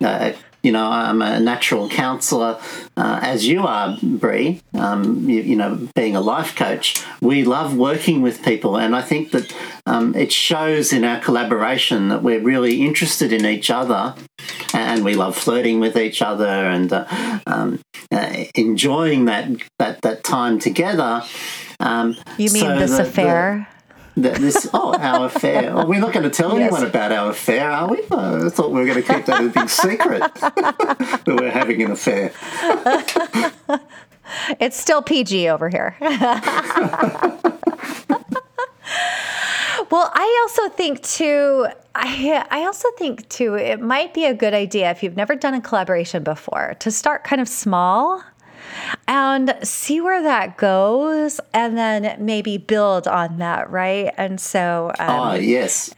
[0.00, 0.32] Uh,
[0.62, 2.60] you know, I'm a natural counselor,
[2.96, 4.60] uh, as you are, Brie.
[4.74, 9.02] Um, you, you, know, being a life coach, we love working with people, and I
[9.02, 9.54] think that
[9.86, 14.14] um, it shows in our collaboration that we're really interested in each other,
[14.74, 17.06] and we love flirting with each other and uh,
[17.46, 17.80] um,
[18.10, 19.48] uh, enjoying that
[19.78, 21.22] that that time together.
[21.80, 23.68] Um, you mean so this affair?
[23.70, 23.77] The,
[24.22, 25.72] that this oh our affair.
[25.74, 26.72] Oh, we're not going to tell yes.
[26.72, 28.02] anyone about our affair, are we?
[28.10, 31.82] Oh, I thought we were going to keep that a big secret that we're having
[31.82, 32.32] an affair.
[34.60, 35.96] it's still PG over here.
[39.90, 41.66] Well, I also think too.
[41.94, 43.54] I I also think too.
[43.54, 47.24] It might be a good idea if you've never done a collaboration before to start
[47.24, 48.22] kind of small
[49.06, 54.12] and see where that goes and then maybe build on that, right?
[54.16, 55.94] And so, um, ah, yes.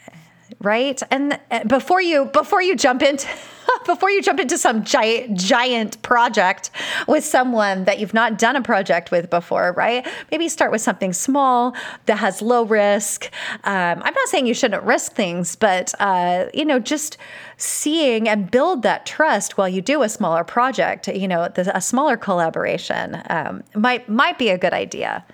[0.61, 1.01] Right.
[1.11, 3.29] And uh, before you, before you jump into,
[3.87, 6.71] before you jump into some giant giant project
[7.07, 10.07] with someone that you've not done a project with before, right?
[10.31, 11.75] Maybe start with something small
[12.07, 13.31] that has low risk.
[13.65, 17.17] Um, I'm not saying you shouldn't risk things, but uh, you know, just
[17.57, 21.09] seeing and build that trust while you do a smaller project.
[21.09, 25.25] You know, a smaller collaboration um, might might be a good idea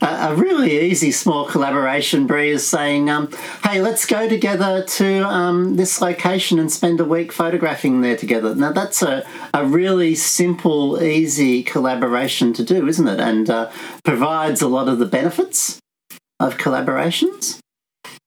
[0.00, 3.30] a really easy small collaboration, Brie, is saying, um,
[3.64, 8.54] hey, let's go together to um, this location and spend a week photographing there together.
[8.54, 13.20] Now, that's a, a really simple, easy collaboration to do, isn't it?
[13.20, 13.70] And uh,
[14.04, 15.80] provides a lot of the benefits
[16.38, 17.58] of collaborations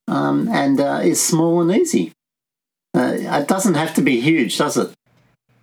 [0.08, 2.12] um, and uh, is small and easy.
[2.96, 4.92] Uh, it doesn't have to be huge, does it?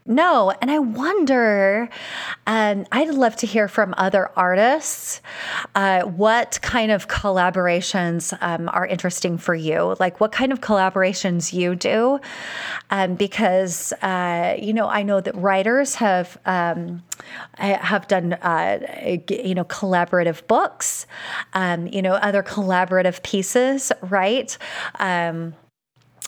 [0.09, 1.89] No, and I wonder,
[2.47, 5.21] and I'd love to hear from other artists
[5.75, 9.97] uh, what kind of collaborations um, are interesting for you.
[9.99, 12.21] Like what kind of collaborations you do,
[12.91, 17.03] um, because uh, you know I know that writers have um,
[17.59, 18.79] have done uh,
[19.29, 21.09] you know collaborative books,
[21.53, 24.57] um, you know other collaborative pieces, right?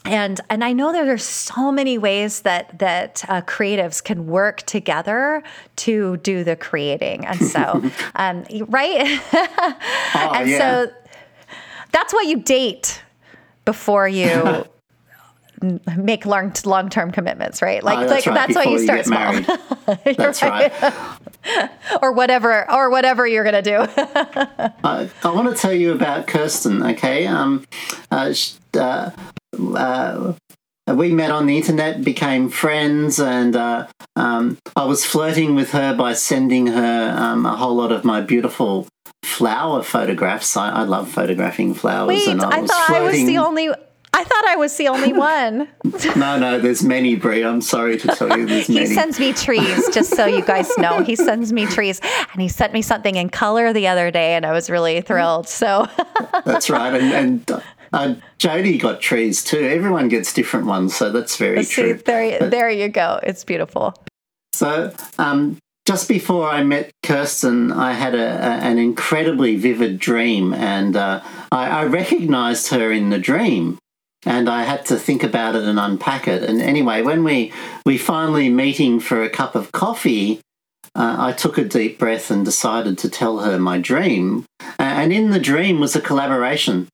[0.09, 4.63] And and I know that there's so many ways that that uh, creatives can work
[4.63, 5.43] together
[5.77, 7.83] to do the creating, and so
[8.17, 10.59] um, right, oh, and yeah.
[10.59, 10.93] so
[11.93, 13.03] that's why you date
[13.65, 14.65] before you.
[15.97, 17.83] make long long term commitments, right?
[17.83, 18.47] Like, oh, that's like right.
[18.47, 19.33] that's why you start you small.
[20.17, 20.73] that's right.
[22.03, 23.77] or whatever, or whatever you're gonna do.
[23.77, 26.83] uh, I want to tell you about Kirsten.
[26.83, 27.65] Okay, um,
[28.11, 28.35] uh,
[28.75, 29.11] uh,
[29.57, 30.35] uh,
[30.95, 33.87] we met on the internet, became friends, and uh,
[34.17, 38.21] um, I was flirting with her by sending her um, a whole lot of my
[38.21, 38.87] beautiful
[39.25, 40.57] flower photographs.
[40.57, 42.09] I, I love photographing flowers.
[42.09, 43.05] Wait, and I, I thought flirting.
[43.05, 43.71] I was the only.
[44.19, 45.69] I thought I was the only one.
[46.17, 47.45] no, no, there's many, Brie.
[47.45, 48.81] I'm sorry to tell you, there's many.
[48.89, 51.05] He sends me trees, just so you guys know.
[51.05, 52.01] He sends me trees,
[52.33, 55.49] and he sent me something in color the other day, and I was really thrilled.
[55.49, 55.87] So
[56.45, 57.49] that's right, and.
[57.49, 59.61] and uh, Jody got trees too.
[59.61, 61.95] Everyone gets different ones, so that's very See, true.
[61.95, 63.19] There, there you go.
[63.23, 63.95] It's beautiful.
[64.53, 65.57] So, um,
[65.87, 71.23] just before I met Kirsten, I had a, a, an incredibly vivid dream, and uh,
[71.51, 73.79] I, I recognized her in the dream
[74.27, 76.43] and I had to think about it and unpack it.
[76.43, 77.53] And anyway, when we
[77.87, 80.41] we finally meeting for a cup of coffee,
[80.95, 84.45] uh, I took a deep breath and decided to tell her my dream.
[84.79, 86.89] And in the dream was a collaboration.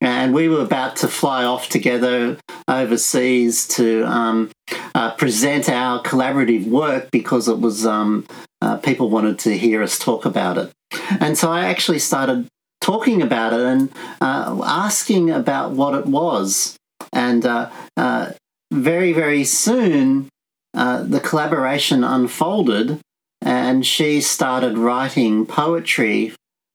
[0.00, 2.36] And we were about to fly off together
[2.68, 4.50] overseas to um,
[4.94, 8.24] uh, present our collaborative work because it was um,
[8.60, 10.72] uh, people wanted to hear us talk about it.
[11.20, 12.46] And so I actually started
[12.88, 16.74] talking about it and uh, asking about what it was.
[17.12, 17.68] And uh,
[17.98, 18.30] uh,
[18.72, 20.30] very, very soon,
[20.72, 22.98] uh, the collaboration unfolded,
[23.42, 26.32] and she started writing poetry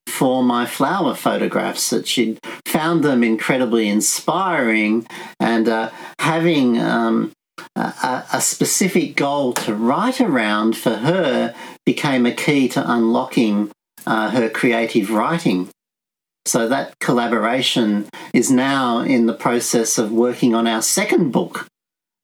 [0.07, 5.07] for my flower photographs that she'd found them incredibly inspiring
[5.39, 5.89] and uh,
[6.19, 7.31] having um,
[7.75, 11.55] a, a, specific goal to write around for her
[11.85, 13.71] became a key to unlocking
[14.05, 15.69] uh, her creative writing.
[16.45, 21.67] So that collaboration is now in the process of working on our second book,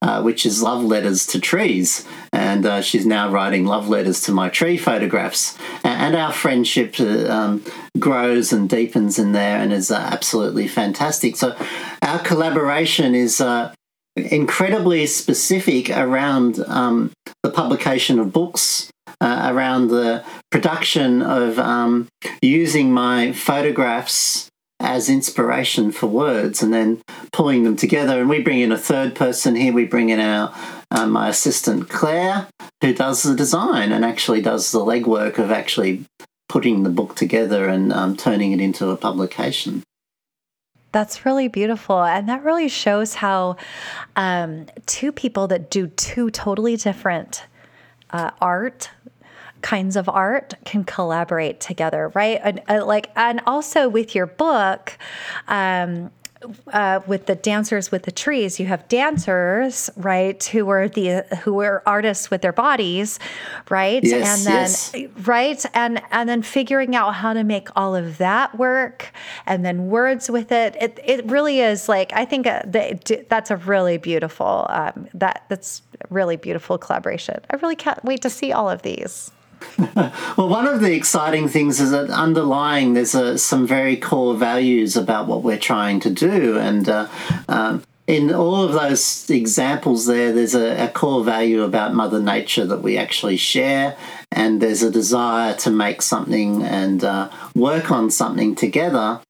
[0.02, 2.06] uh, which is Love Letters to Trees.
[2.34, 5.58] And uh, she's now writing love letters to my tree photographs.
[5.84, 7.64] And our friendship uh, um,
[7.98, 11.38] grows and deepens in there and is uh, absolutely fantastic.
[11.38, 11.56] So
[12.02, 13.74] our collaboration is uh,
[14.16, 17.12] incredibly specific around um,
[17.44, 18.90] the publication of books
[19.22, 22.08] uh, around the production of um,
[22.42, 24.50] using my photographs
[24.80, 27.02] as inspiration for words and then
[27.34, 28.22] pulling them together.
[28.22, 29.74] And we bring in a third person here.
[29.74, 30.54] We bring in our
[30.92, 32.48] um, my assistant Claire,
[32.82, 36.06] who does the design and actually does the legwork of actually
[36.48, 39.84] putting the book together and um, turning it into a publication.
[40.92, 42.04] That's really beautiful.
[42.04, 43.58] And that really shows how
[44.16, 47.46] um, two people that do two totally different
[48.12, 48.90] uh, art
[49.62, 52.40] kinds of art can collaborate together, right?
[52.44, 54.98] And uh, like, and also with your book,
[55.48, 56.12] um,
[56.72, 61.60] uh, with the dancers with the trees, you have dancers, right, who are the who
[61.60, 63.20] are artists with their bodies,
[63.70, 65.28] right, yes, and then yes.
[65.28, 69.12] right, and and then figuring out how to make all of that work,
[69.46, 70.76] and then words with it.
[70.80, 72.64] It it really is like I think uh,
[73.28, 77.40] that's a really beautiful um, that that's really beautiful collaboration.
[77.50, 79.32] I really can't wait to see all of these.
[79.96, 84.96] well, one of the exciting things is that underlying there's a, some very core values
[84.96, 87.08] about what we're trying to do, and uh,
[87.48, 92.66] um, in all of those examples there, there's a, a, core value about Mother Nature
[92.66, 93.96] that we actually share,
[94.32, 99.22] and there's a desire to make something and uh, work on something together,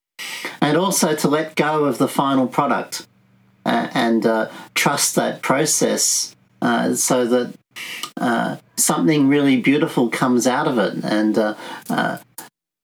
[0.60, 3.06] and also to let go of the final product
[3.66, 7.54] uh, and uh, trust that process uh, so that
[8.16, 11.04] uh, something really beautiful comes out of it.
[11.04, 11.54] And uh,
[11.88, 12.18] uh,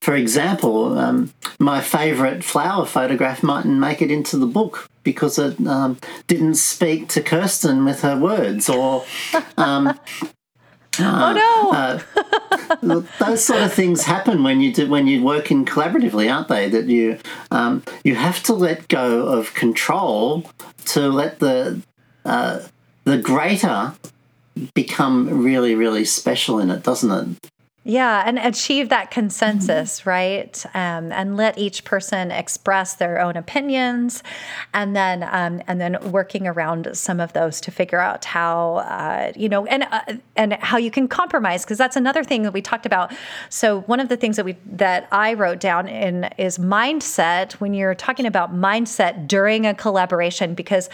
[0.01, 5.64] for example, um, my favourite flower photograph mightn't make it into the book because it
[5.66, 9.05] um, didn't speak to Kirsten with her words, or
[9.57, 9.99] um,
[11.01, 11.72] oh no!
[11.72, 16.49] Uh, those sort of things happen when you do when you work in collaboratively, aren't
[16.49, 16.68] they?
[16.68, 17.18] That you
[17.51, 20.51] um, you have to let go of control
[20.86, 21.82] to let the
[22.24, 22.61] uh,
[23.05, 23.94] the greater
[24.74, 27.50] become really, really special in it, doesn't it?
[27.88, 30.11] Yeah, and achieve that consensus, mm-hmm.
[30.11, 30.66] right?
[30.74, 34.24] Um, and let each person express their own opinions,
[34.74, 39.30] and then um, and then working around some of those to figure out how uh,
[39.36, 40.00] you know and uh,
[40.34, 43.14] and how you can compromise because that's another thing that we talked about.
[43.50, 47.72] So one of the things that we that I wrote down in is mindset when
[47.72, 50.90] you're talking about mindset during a collaboration because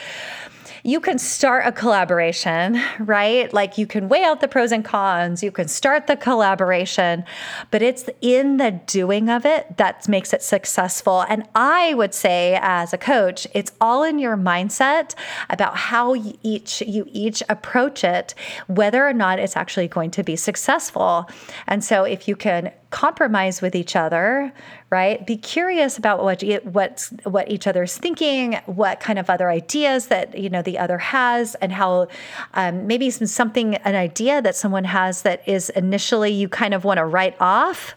[0.85, 3.53] you can start a collaboration, right?
[3.53, 7.25] Like you can weigh out the pros and cons, you can start the collaboration,
[7.71, 11.25] but it's in the doing of it that makes it successful.
[11.29, 15.15] And I would say, as a coach, it's all in your mindset
[15.51, 18.35] about how you each you each approach it,
[18.67, 21.29] whether or not it's actually going to be successful.
[21.67, 24.53] And so, if you can compromise with each other,
[24.91, 25.27] right?
[25.27, 30.39] Be curious about what what what each other's thinking, what kind of other ideas that
[30.39, 32.07] you know the other has, and how
[32.55, 36.85] um, maybe some, something an idea that someone has that is initially you kind of
[36.85, 37.95] want to write off,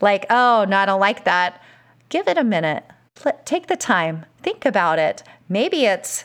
[0.00, 1.62] like oh no, I don't like that.
[2.08, 2.84] Give it a minute.
[3.44, 5.22] take the time, think about it.
[5.48, 6.24] Maybe it's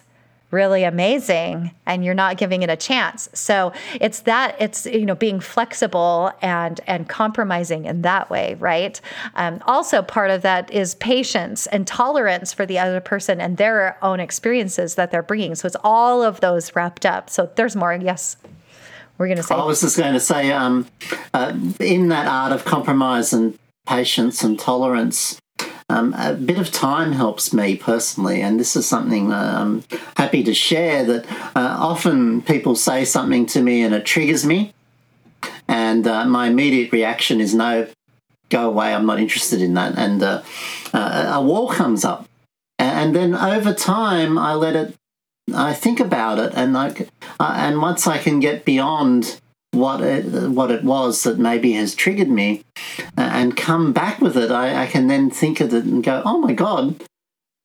[0.54, 3.28] really amazing and you're not giving it a chance.
[3.34, 9.00] So it's that it's you know being flexible and and compromising in that way right?
[9.36, 13.98] Um, also part of that is patience and tolerance for the other person and their
[14.02, 15.56] own experiences that they're bringing.
[15.56, 17.30] So it's all of those wrapped up.
[17.30, 18.38] So there's more yes.
[19.18, 20.88] We're going to say i was just going to say um,
[21.34, 25.40] uh, in that art of compromise and patience and tolerance
[25.90, 29.84] um, a bit of time helps me personally, and this is something I'm
[30.16, 31.04] happy to share.
[31.04, 31.26] That
[31.56, 34.74] uh, often people say something to me and it triggers me,
[35.68, 37.88] and uh, my immediate reaction is no,
[38.50, 38.94] go away.
[38.94, 39.98] I'm not interested in that.
[39.98, 40.42] And uh,
[40.94, 42.28] uh a wall comes up,
[42.80, 44.96] and then over time I let it.
[45.54, 47.10] I think about it, and like,
[47.40, 49.42] uh, and once I can get beyond
[49.74, 52.64] what it, what it was that maybe has triggered me
[53.18, 56.22] uh, and come back with it, I, I can then think of it and go,
[56.26, 57.04] oh my God,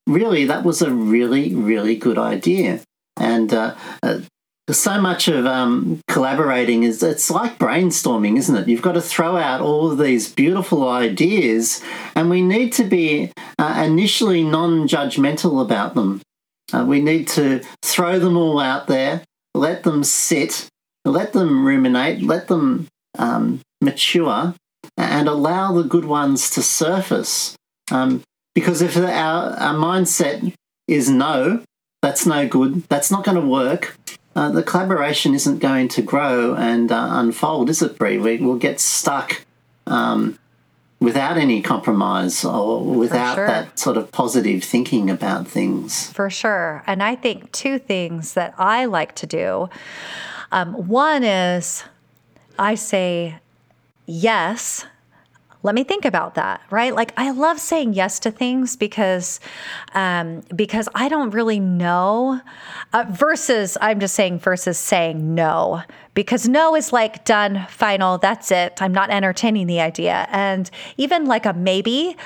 [0.07, 2.81] really, that was a really, really good idea.
[3.17, 4.21] And uh, uh,
[4.71, 8.69] so much of um, collaborating is it's like brainstorming, isn't it?
[8.69, 11.83] You've got to throw out all of these beautiful ideas,
[12.15, 16.21] and we need to be uh, initially non judgmental about them.
[16.73, 19.23] Uh, we need to throw them all out there,
[19.55, 20.69] let them sit,
[21.09, 22.89] let them ruminate, let them
[23.19, 24.55] um, mature,
[24.97, 27.57] and allow the good ones to surface.
[27.91, 28.23] Um,
[28.55, 30.53] because if our, our mindset
[30.87, 31.63] is no,
[32.03, 33.97] that's no good, that's not going to work,
[34.35, 38.19] uh, the collaboration isn't going to grow and uh, unfold, is it, Brie?
[38.19, 39.45] We, will get stuck
[39.87, 40.39] um,
[41.01, 43.47] without any compromise or without sure.
[43.47, 46.11] that sort of positive thinking about things.
[46.13, 46.83] For sure.
[46.87, 49.69] And I think two things that I like to do
[50.53, 51.85] um, one is
[52.59, 53.39] I say
[54.07, 54.87] yes.
[55.65, 56.95] Let me think about that, right?
[56.95, 59.41] Like I love saying yes to things because
[59.93, 62.41] um, because I don't really know.
[62.93, 65.83] Uh, versus I'm just saying versus saying no
[66.15, 68.81] because no is like done, final, that's it.
[68.81, 72.17] I'm not entertaining the idea, and even like a maybe,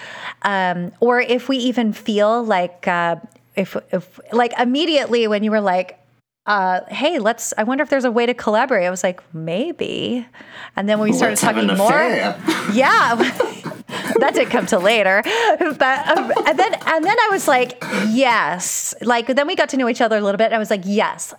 [0.43, 2.87] um, or if we even feel like.
[2.89, 3.17] Uh,
[3.55, 5.99] if, if like immediately when you were like
[6.47, 8.87] uh, hey, let's, I wonder if there's a way to collaborate.
[8.87, 10.27] I was like, maybe.
[10.75, 11.91] And then when we started let's talking more,
[12.73, 13.15] yeah,
[14.19, 15.23] that didn't come to later.
[15.79, 18.95] But, um, and then, and then I was like, yes.
[19.01, 20.47] Like, then we got to know each other a little bit.
[20.47, 21.35] And I was like, yes,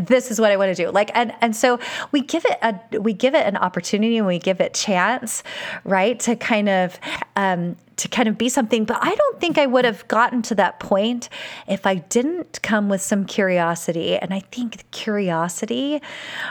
[0.00, 0.90] this is what I want to do.
[0.90, 1.78] Like, and and so
[2.12, 5.42] we give it a we give it an opportunity and we give it chance,
[5.84, 6.98] right, to kind of
[7.36, 8.84] um, to kind of be something.
[8.84, 11.28] But I don't think I would have gotten to that point
[11.66, 14.16] if I didn't come with some curiosity.
[14.16, 16.00] And I think curiosity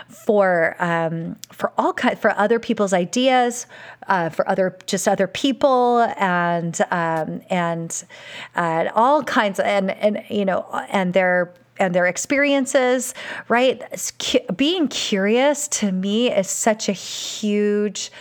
[0.09, 3.65] for um, for all kind for other people's ideas,
[4.07, 8.03] uh, for other just other people, and um, and
[8.55, 13.13] uh, all kinds of, and and you know and their and their experiences,
[13.47, 13.81] right?
[14.55, 18.11] Being curious to me is such a huge,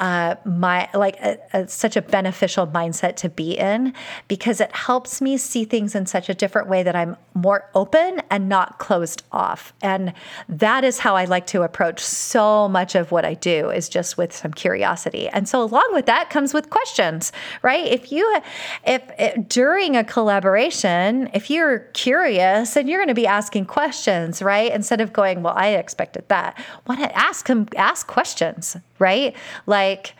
[0.00, 3.94] uh, my like a, a, such a beneficial mindset to be in
[4.28, 8.22] because it helps me see things in such a different way that I'm more open
[8.30, 9.72] and not closed off.
[9.82, 10.12] And
[10.48, 14.16] that is how I like to approach so much of what I do is just
[14.16, 15.28] with some curiosity.
[15.28, 17.32] And so along with that comes with questions,
[17.62, 17.86] right?
[17.86, 18.40] If you,
[18.86, 24.42] if, if during a collaboration, if you're curious and you're going to be asking questions,
[24.42, 24.72] right?
[24.72, 26.58] Instead of going, well, I expected that.
[26.86, 29.34] Want to ask them, ask questions, right?
[29.66, 30.14] Like,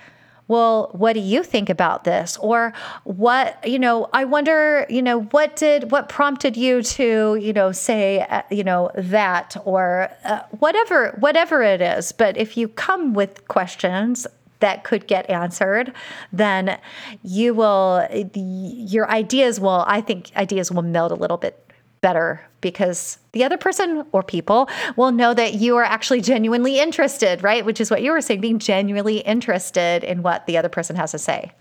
[0.49, 2.37] well, what do you think about this?
[2.37, 2.73] Or
[3.05, 7.73] what, you know, I wonder, you know, what did, what prompted you to, you know,
[7.73, 12.13] say, uh, you know, that or uh, whatever, whatever it is.
[12.13, 14.27] But if you come with questions,
[14.61, 15.93] that could get answered,
[16.33, 16.79] then
[17.23, 21.66] you will, your ideas will, I think ideas will meld a little bit
[22.01, 27.43] better because the other person or people will know that you are actually genuinely interested,
[27.43, 27.65] right?
[27.65, 31.13] Which is what you were saying, being genuinely interested in what the other person has
[31.13, 31.53] to say.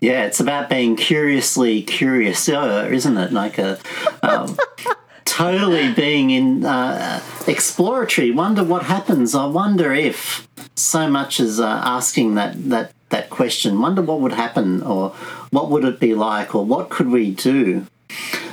[0.00, 3.32] Yeah, it's about being curiously curious, isn't it?
[3.32, 3.78] Like a
[4.22, 4.56] um,
[5.24, 8.30] totally being in uh, exploratory.
[8.30, 9.34] Wonder what happens.
[9.34, 13.80] I wonder if so much as uh, asking that that that question.
[13.80, 15.10] Wonder what would happen, or
[15.50, 17.86] what would it be like, or what could we do?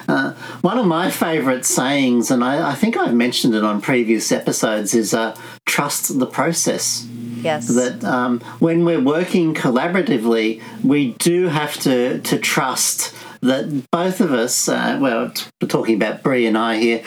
[0.07, 4.31] Uh, one of my favourite sayings, and I, I, think I've mentioned it on previous
[4.31, 5.35] episodes, is uh,
[5.65, 7.07] trust the process.
[7.41, 7.67] Yes.
[7.67, 14.31] That um, when we're working collaboratively, we do have to, to trust that both of
[14.31, 15.31] us, uh, well,
[15.61, 17.03] we're talking about Brie and I here,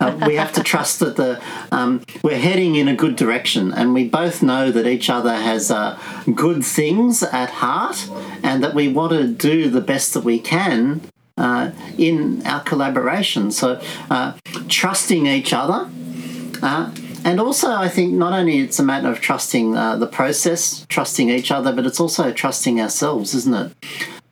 [0.00, 1.40] uh, we have to trust that the
[1.70, 5.70] um, we're heading in a good direction, and we both know that each other has
[5.70, 5.98] uh,
[6.34, 8.08] good things at heart,
[8.42, 11.02] and that we want to do the best that we can
[11.36, 13.50] uh, in our collaboration.
[13.50, 13.80] So,
[14.10, 14.34] uh,
[14.68, 15.90] trusting each other.
[16.62, 16.92] Uh,
[17.24, 21.28] and also, I think not only it's a matter of trusting uh, the process, trusting
[21.28, 23.72] each other, but it's also trusting ourselves, isn't it?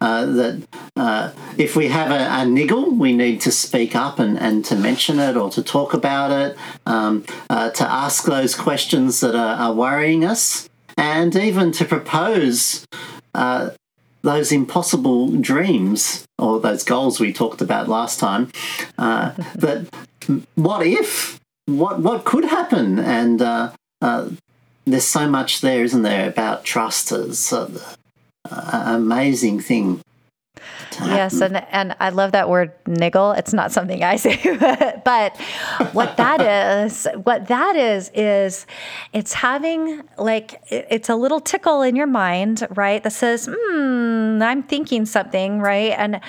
[0.00, 4.38] Uh, that uh, if we have a, a, niggle, we need to speak up and,
[4.38, 9.20] and to mention it or to talk about it, um, uh, to ask those questions
[9.20, 12.86] that are, are, worrying us, and even to propose
[14.24, 18.50] those impossible dreams or those goals we talked about last time.
[18.98, 19.86] Uh, that
[20.54, 21.38] what if?
[21.66, 22.98] What what could happen?
[22.98, 24.30] And uh, uh,
[24.86, 27.78] there's so much there, isn't there, about trust as an
[28.50, 30.00] amazing thing
[31.00, 33.32] Yes, and and I love that word niggle.
[33.32, 34.36] It's not something I say,
[35.04, 35.36] but
[35.92, 36.40] what that
[36.84, 38.66] is, what that is is
[39.12, 43.02] it's having like it's a little tickle in your mind, right?
[43.02, 45.92] That says, "Hmm, I'm thinking something," right?
[45.96, 46.20] And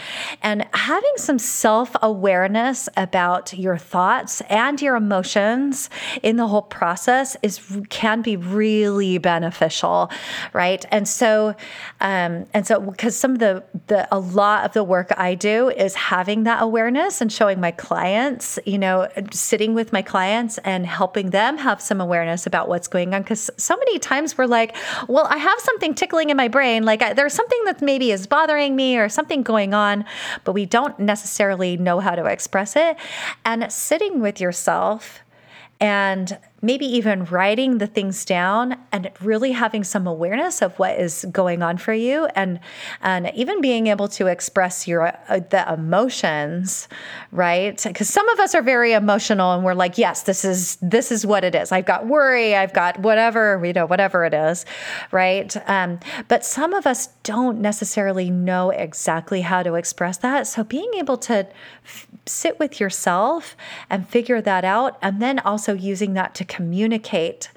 [0.42, 5.90] and having some self-awareness about your thoughts and your emotions
[6.24, 7.60] in the whole process is
[7.90, 10.10] can be really beneficial,
[10.54, 10.86] right?
[10.92, 11.56] And so
[12.02, 15.70] um and so because some of the the a lot of the work I do
[15.70, 20.86] is having that awareness and showing my clients, you know, sitting with my clients and
[20.86, 23.24] helping them have some awareness about what's going on.
[23.24, 24.76] Because so many times we're like,
[25.10, 26.84] well, I have something tickling in my brain.
[26.86, 30.06] Like I, there's something that maybe is bothering me or something going on,
[30.46, 32.96] but we don't necessarily know how to express it.
[33.44, 35.25] And sitting with yourself
[35.80, 41.26] and maybe even writing the things down and really having some awareness of what is
[41.32, 42.60] going on for you and
[43.02, 46.88] and even being able to express your uh, the emotions
[47.32, 47.82] right?
[47.84, 51.26] Because some of us are very emotional and we're like yes this is this is
[51.26, 51.72] what it is.
[51.72, 52.56] I've got worry.
[52.56, 54.66] I've got whatever you know whatever it is
[55.12, 55.56] right?
[55.70, 60.48] Um, but some of us don't necessarily know exactly how to express that.
[60.48, 61.48] So being able to
[61.84, 63.56] f- sit with yourself
[63.90, 67.50] and figure that out and then also using that to communicate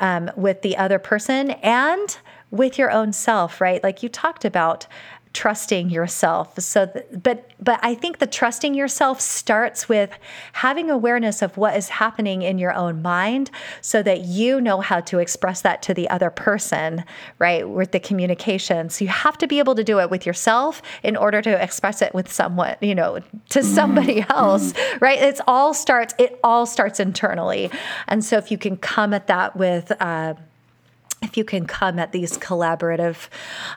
[0.00, 2.18] um, with the other person and
[2.50, 3.82] with your own self, right?
[3.82, 4.86] Like you talked about
[5.32, 6.58] trusting yourself.
[6.60, 10.10] So, th- but but I think the trusting yourself starts with
[10.52, 15.00] having awareness of what is happening in your own mind, so that you know how
[15.00, 17.04] to express that to the other person,
[17.38, 17.68] right?
[17.68, 21.16] With the communication, so you have to be able to do it with yourself in
[21.16, 23.20] order to express it with someone, you know,
[23.50, 23.74] to mm-hmm.
[23.74, 25.18] somebody else, right?
[25.18, 26.14] It's all starts.
[26.18, 27.70] It all starts internally,
[28.08, 29.92] and so if you can come at that with.
[30.00, 30.34] Uh,
[31.22, 33.28] if you can come at these collaborative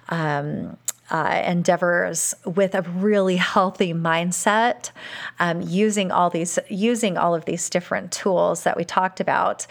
[0.10, 0.78] um,
[1.10, 4.92] uh, endeavors with a really healthy mindset,
[5.40, 9.68] um, using all these using all of these different tools that we talked about,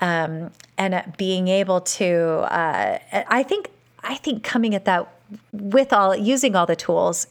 [0.00, 2.46] um, and being able to.
[2.50, 3.70] Uh, I think
[4.02, 5.12] I think coming at that
[5.52, 7.26] with all using all the tools,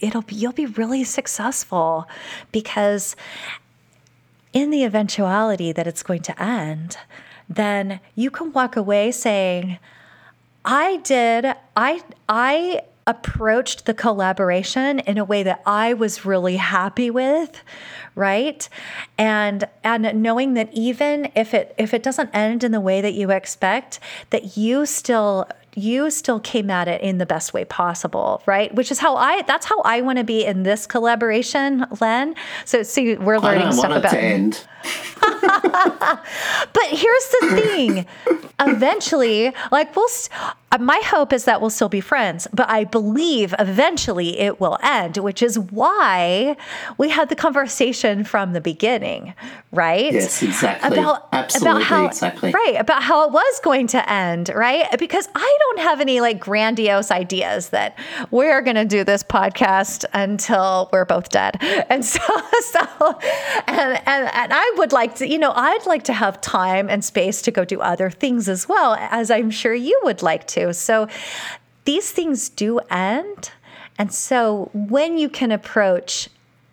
[0.00, 2.08] it'll be, you'll be really successful
[2.52, 3.16] because
[4.52, 6.96] in the eventuality that it's going to end,
[7.48, 9.78] then you can walk away saying
[10.66, 11.54] I did.
[11.76, 17.62] I I approached the collaboration in a way that I was really happy with,
[18.16, 18.68] right?
[19.16, 23.14] And and knowing that even if it if it doesn't end in the way that
[23.14, 24.00] you expect,
[24.30, 28.74] that you still you still came at it in the best way possible, right?
[28.74, 32.34] Which is how I that's how I want to be in this collaboration, Len.
[32.64, 34.66] So see, we're learning stuff about to end.
[35.20, 38.06] but here's the thing.
[38.60, 42.82] Eventually, like we'll uh, Uh, my hope is that we'll still be friends, but I
[42.82, 46.56] believe eventually it will end, which is why
[46.98, 49.32] we had the conversation from the beginning,
[49.70, 50.12] right?
[50.12, 50.98] Yes, exactly.
[50.98, 52.50] About, Absolutely, about how, exactly.
[52.50, 54.86] Right, about how it was going to end, right?
[54.98, 57.96] Because I don't have any like grandiose ideas that
[58.32, 61.60] we're going to do this podcast until we're both dead.
[61.88, 62.20] And so,
[62.72, 62.80] so
[63.68, 67.04] and, and, and I would like to, you know, I'd like to have time and
[67.04, 70.55] space to go do other things as well, as I'm sure you would like to.
[70.72, 71.08] So
[71.84, 73.50] these things do end.
[73.98, 76.28] And so when you can approach,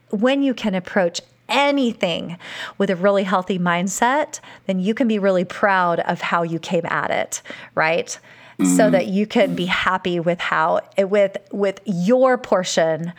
[0.10, 2.38] when you can approach anything
[2.78, 6.86] with a really healthy mindset, then you can be really proud of how you came
[6.86, 7.42] at it,
[7.76, 8.20] right?
[8.60, 8.76] Mm-hmm.
[8.76, 13.14] So that you can be happy with how with with your portion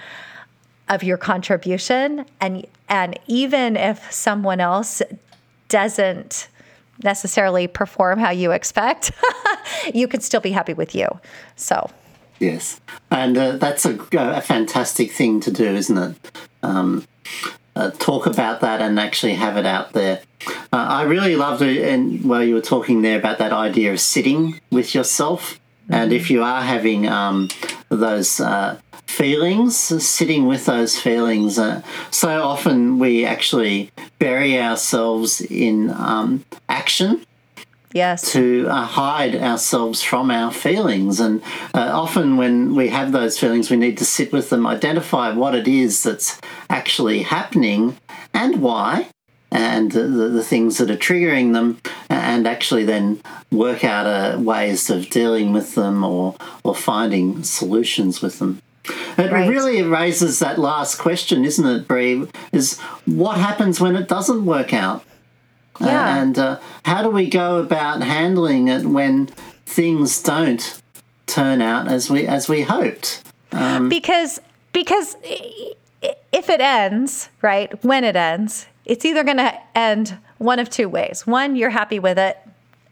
[0.89, 5.03] of your contribution and and even if someone else
[5.69, 6.49] doesn't
[7.03, 9.13] necessarily perform how you expect,
[9.95, 11.09] you can still be happy with you.
[11.57, 11.91] So,
[12.39, 12.81] yes,
[13.11, 16.33] and uh, that's a, a, fantastic thing to do, isn't it?
[16.63, 17.07] Um,
[17.77, 20.21] uh, talk about that and actually have it out there.
[20.73, 24.01] Uh, I really loved it, and while you were talking there about that idea of
[24.01, 25.95] sitting with yourself, mm-hmm.
[25.95, 27.49] and if you are having um,
[27.89, 31.59] those uh, feelings, sitting with those feelings.
[31.59, 37.25] Uh, so often we actually bury ourselves in um, action
[37.95, 38.33] Yes.
[38.33, 41.21] to uh, hide ourselves from our feelings.
[41.21, 41.41] And
[41.73, 45.55] uh, often, when we have those feelings, we need to sit with them, identify what
[45.55, 47.97] it is that's actually happening
[48.35, 49.11] and why,
[49.53, 51.81] and the, the things that are triggering them,
[52.11, 53.21] and actually then
[53.53, 56.35] work out uh, ways of dealing with them or,
[56.65, 58.61] or finding solutions with them.
[59.17, 59.49] It Right.
[59.49, 62.27] really raises that last question, isn't it, Brie?
[62.53, 65.03] Is what happens when it doesn't work out?
[65.81, 66.17] Uh, Yeah.
[66.19, 69.29] and uh, how do we go about handling it when
[69.67, 70.81] things don't
[71.27, 73.23] turn out as we as we hoped?
[73.89, 74.41] because
[74.73, 75.73] because i-
[76.33, 80.89] if it ends right when it ends it's either going to end one of two
[80.89, 82.37] ways one you're happy with it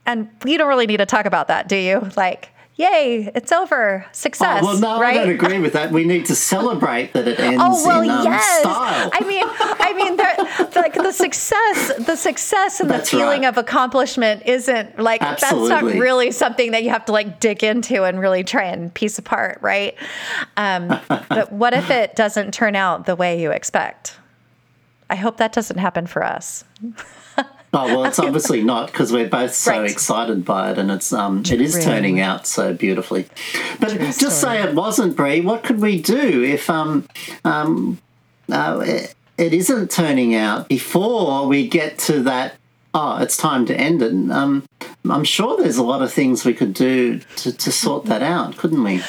[0.07, 2.49] and you don't really need to talk about that do you like
[2.83, 5.93] yay it's over success Oh, well, no, right I don't agree with that.
[5.93, 8.61] We need to celebrate that it ends Oh well, in um, yes.
[8.61, 9.11] style.
[9.13, 10.37] I mean, I mean, there,
[10.75, 13.49] like the success, the success and the feeling right.
[13.49, 18.05] of accomplishment isn't like that's not really something that you have to like dig into
[18.05, 19.95] and really try and piece apart, right?
[20.57, 24.17] Um, but what if it doesn't turn out the way you expect?
[25.09, 26.65] I hope that doesn't happen for us.
[27.75, 29.91] Oh well, it's obviously not because we're both so Right.
[29.91, 31.83] excited by it, and it's um, it is True.
[31.83, 33.27] turning out so beautifully.
[33.81, 34.33] But just story.
[34.33, 35.41] say it wasn't, Brie.
[35.41, 37.09] What could we do if um
[37.45, 37.99] um
[38.51, 42.55] uh, it, it isn't turning out before we get to that?
[42.95, 44.13] Oh, it's time to end it.
[44.31, 44.65] Um,
[45.09, 48.59] I'm sure there's a lot of things we could do to, to sort that out,
[48.59, 49.01] couldn't we?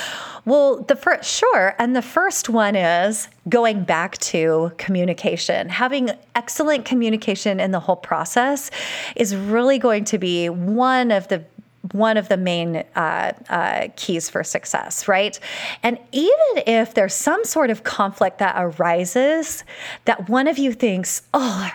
[0.45, 1.73] Well, the first, sure.
[1.79, 5.69] And the first one is going back to communication.
[5.69, 8.69] Having excellent communication in the whole process
[9.15, 11.45] is really going to be one of the
[11.91, 15.37] one of the main uh, uh, keys for success, right?
[15.83, 19.65] And even if there's some sort of conflict that arises,
[20.05, 21.69] that one of you thinks, oh,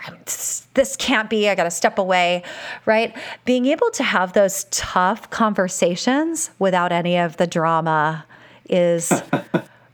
[0.72, 2.42] this can't be, I got to step away,
[2.86, 3.14] right?
[3.44, 8.24] Being able to have those tough conversations without any of the drama
[8.68, 9.22] is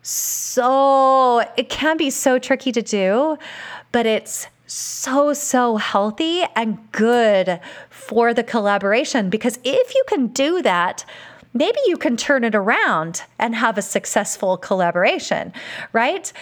[0.03, 3.39] so it can be so tricky to do
[3.93, 7.61] but it's so so healthy and good
[7.91, 9.31] for the collaboration.
[9.31, 11.05] Because if you can do that
[11.57, 15.53] maybe you can turn it around and have a successful collaboration
[15.93, 16.33] right?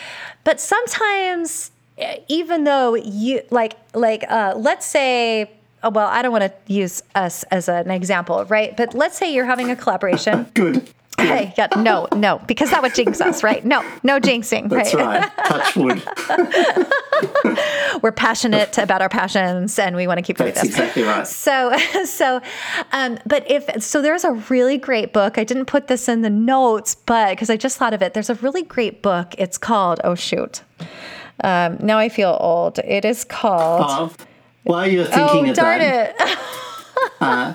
[0.44, 5.50] But sometimes eh, even though you like like uh, let's say
[5.82, 8.76] oh, well i don't want to use us as an example right?
[8.76, 10.88] But let's say you're having a collaboration Good.
[11.26, 13.64] Hey, yeah, no, no, because that would jinx us, right?
[13.64, 15.20] No, no jinxing, That's right?
[15.20, 15.46] right.
[15.46, 16.02] Touch wood.
[18.02, 20.70] We're passionate about our passions, and we want to keep doing That's this.
[20.70, 21.26] exactly right.
[21.26, 22.40] So, so,
[22.92, 25.38] um, but if so, there's a really great book.
[25.38, 28.30] I didn't put this in the notes, but because I just thought of it, there's
[28.30, 29.34] a really great book.
[29.38, 30.62] It's called Oh shoot.
[31.44, 32.78] Um, now I feel old.
[32.80, 33.84] It is called.
[33.88, 34.24] Oh,
[34.64, 36.38] while you're thinking oh darn that, it!
[37.20, 37.54] Uh,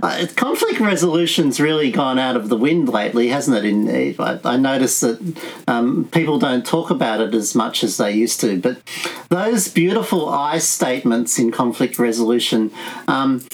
[0.00, 3.64] conflict resolution's really gone out of the wind lately, hasn't it?
[3.64, 3.88] In
[4.20, 8.40] I, I noticed that um, people don't talk about it as much as they used
[8.40, 8.60] to.
[8.60, 8.82] But
[9.28, 12.70] those beautiful I statements in conflict resolution,
[13.08, 13.46] um,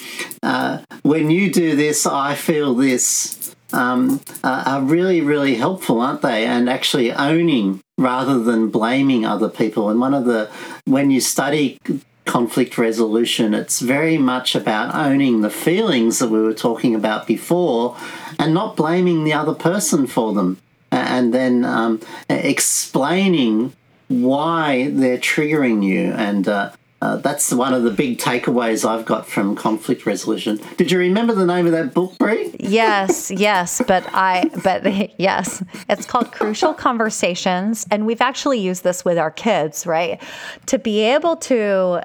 [0.43, 6.23] uh, when you do this, I feel this, um, uh, are really, really helpful, aren't
[6.23, 6.45] they?
[6.45, 9.89] And actually owning rather than blaming other people.
[9.89, 10.51] And one of the
[10.85, 11.79] when you study
[12.25, 17.97] conflict resolution, it's very much about owning the feelings that we were talking about before
[18.39, 20.59] and not blaming the other person for them.
[20.91, 23.73] And then um, explaining
[24.09, 26.13] why they're triggering you.
[26.13, 26.73] And uh,
[27.03, 30.61] uh, that's one of the big takeaways I've got from conflict resolution.
[30.77, 32.55] Did you remember the name of that book, Brie?
[32.61, 34.85] Yes, yes, but I, but
[35.19, 40.23] yes, it's called Crucial Conversations, and we've actually used this with our kids, right?
[40.67, 42.05] To be able to.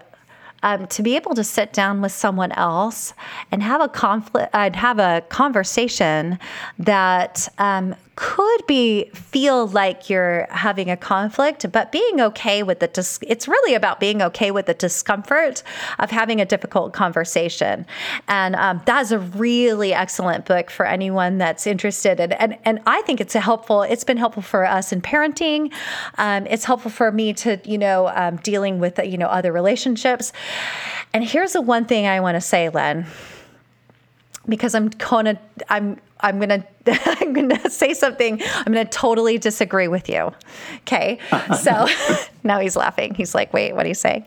[0.68, 3.14] Um, to be able to sit down with someone else
[3.54, 6.38] and have a conflict, uh, have a conversation
[6.78, 12.88] that um, could be feel like you're having a conflict, but being okay with the
[12.88, 15.62] dis- it's really about being okay with the discomfort
[16.00, 17.86] of having a difficult conversation,
[18.28, 22.20] and um, that's a really excellent book for anyone that's interested.
[22.20, 23.84] And and, and I think it's a helpful.
[23.84, 25.72] It's been helpful for us in parenting.
[26.18, 30.34] Um, it's helpful for me to you know um, dealing with you know other relationships.
[31.14, 33.06] And here's the one thing I want to say, Len
[34.50, 35.40] because I'm gonna
[35.70, 38.42] I'm I'm gonna I'm gonna say something.
[38.42, 40.34] I'm gonna totally disagree with you.
[40.80, 41.20] Okay,
[41.62, 41.88] so
[42.44, 43.14] now he's laughing.
[43.14, 44.26] He's like, "Wait, what are you saying?"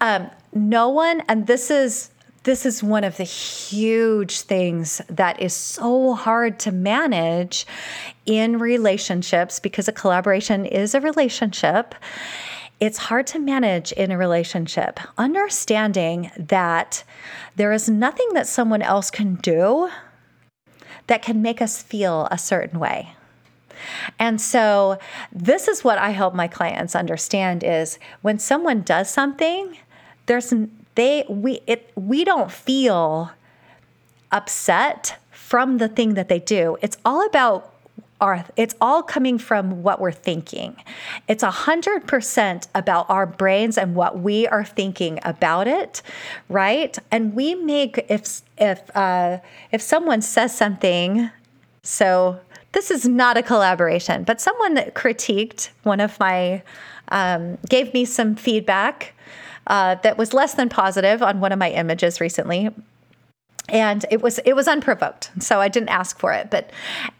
[0.00, 2.10] Um, no one, and this is
[2.44, 7.66] this is one of the huge things that is so hard to manage
[8.26, 11.94] in relationships because a collaboration is a relationship.
[12.80, 15.00] It's hard to manage in a relationship.
[15.16, 17.02] Understanding that
[17.56, 19.88] there is nothing that someone else can do
[21.06, 23.14] that can make us feel a certain way.
[24.18, 24.98] And so
[25.32, 29.76] this is what I help my clients understand is when someone does something,
[30.26, 30.52] there's
[30.94, 33.32] they we it we don't feel
[34.30, 36.76] upset from the thing that they do.
[36.80, 37.73] It's all about
[38.24, 40.76] our it's all coming from what we're thinking.
[41.28, 46.00] It's a hundred percent about our brains and what we are thinking about it,
[46.48, 46.98] right?
[47.10, 49.38] And we make if if uh,
[49.70, 51.30] if someone says something,
[51.82, 52.40] so
[52.72, 56.62] this is not a collaboration, but someone that critiqued one of my
[57.08, 59.12] um, gave me some feedback
[59.66, 62.70] uh, that was less than positive on one of my images recently
[63.74, 66.70] and it was it was unprovoked so i didn't ask for it but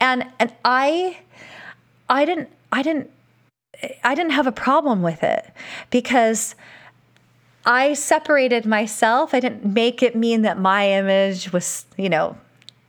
[0.01, 1.19] and and i
[2.09, 3.11] i didn't i didn't
[4.05, 5.45] i didn't have a problem with it
[5.91, 6.55] because
[7.67, 9.35] i separated myself.
[9.35, 12.37] I didn't make it mean that my image was you know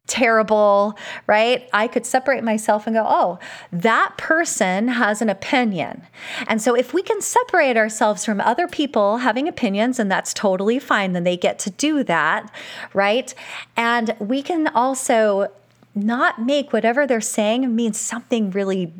[0.07, 1.67] terrible, right?
[1.73, 3.39] I could separate myself and go, oh,
[3.71, 6.03] that person has an opinion.
[6.47, 10.79] And so if we can separate ourselves from other people having opinions, and that's totally
[10.79, 12.51] fine, then they get to do that,
[12.93, 13.33] right?
[13.75, 15.51] And we can also
[15.95, 18.93] not make whatever they're saying mean something really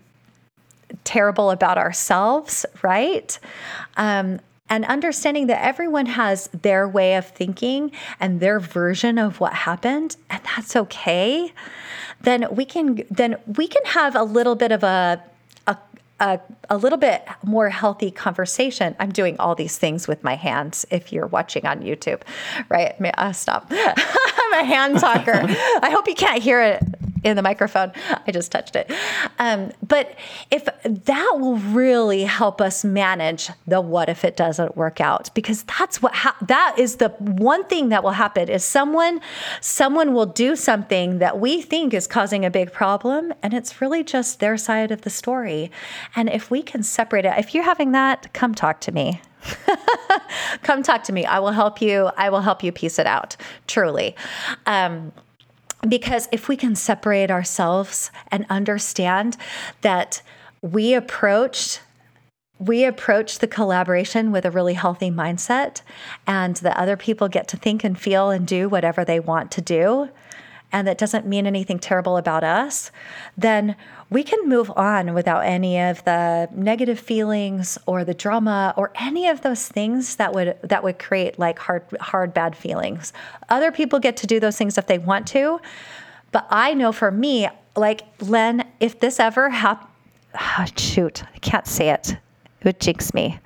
[1.03, 3.37] terrible about ourselves, right?
[3.97, 4.39] Um,
[4.69, 10.17] and understanding that everyone has their way of thinking and their version of what happened
[10.29, 11.53] and that's okay
[12.21, 15.23] then we can then we can have a little bit of a
[15.67, 15.77] a,
[16.19, 16.39] a,
[16.69, 18.95] a little bit more healthy conversation.
[18.99, 22.21] I'm doing all these things with my hands if you're watching on YouTube,
[22.69, 22.95] right?
[23.17, 23.67] Uh, stop.
[23.71, 25.33] I'm a hand talker.
[25.81, 26.83] I hope you can't hear it
[27.25, 27.91] in the microphone.
[28.27, 28.91] I just touched it.
[29.39, 30.15] Um, but
[30.51, 35.63] if that will really help us manage the what if it doesn't work out, because
[35.63, 39.19] that's what ha- that is the one thing that will happen is someone
[39.59, 44.03] someone will do something that we think is causing a big problem, and it's really
[44.03, 45.71] just their side of the story.
[46.15, 49.19] And if we can separate it, if you're having that, come talk to me.
[50.63, 51.25] come talk to me.
[51.25, 52.11] I will help you.
[52.17, 53.35] I will help you piece it out.
[53.67, 54.15] Truly.
[54.65, 55.11] Um,
[55.87, 59.37] because if we can separate ourselves and understand
[59.81, 60.21] that
[60.61, 61.81] we approached
[62.57, 65.81] we approach the collaboration with a really healthy mindset
[66.25, 69.61] and the other people get to think and feel and do whatever they want to
[69.61, 70.09] do
[70.71, 72.91] and that doesn't mean anything terrible about us,
[73.37, 73.77] then
[74.09, 79.27] we can move on without any of the negative feelings or the drama or any
[79.27, 83.13] of those things that would that would create like hard hard bad feelings.
[83.49, 85.59] Other people get to do those things if they want to,
[86.31, 89.89] but I know for me, like Len, if this ever happened,
[90.39, 92.11] oh, shoot, I can't say it.
[92.11, 93.39] It would jinx me.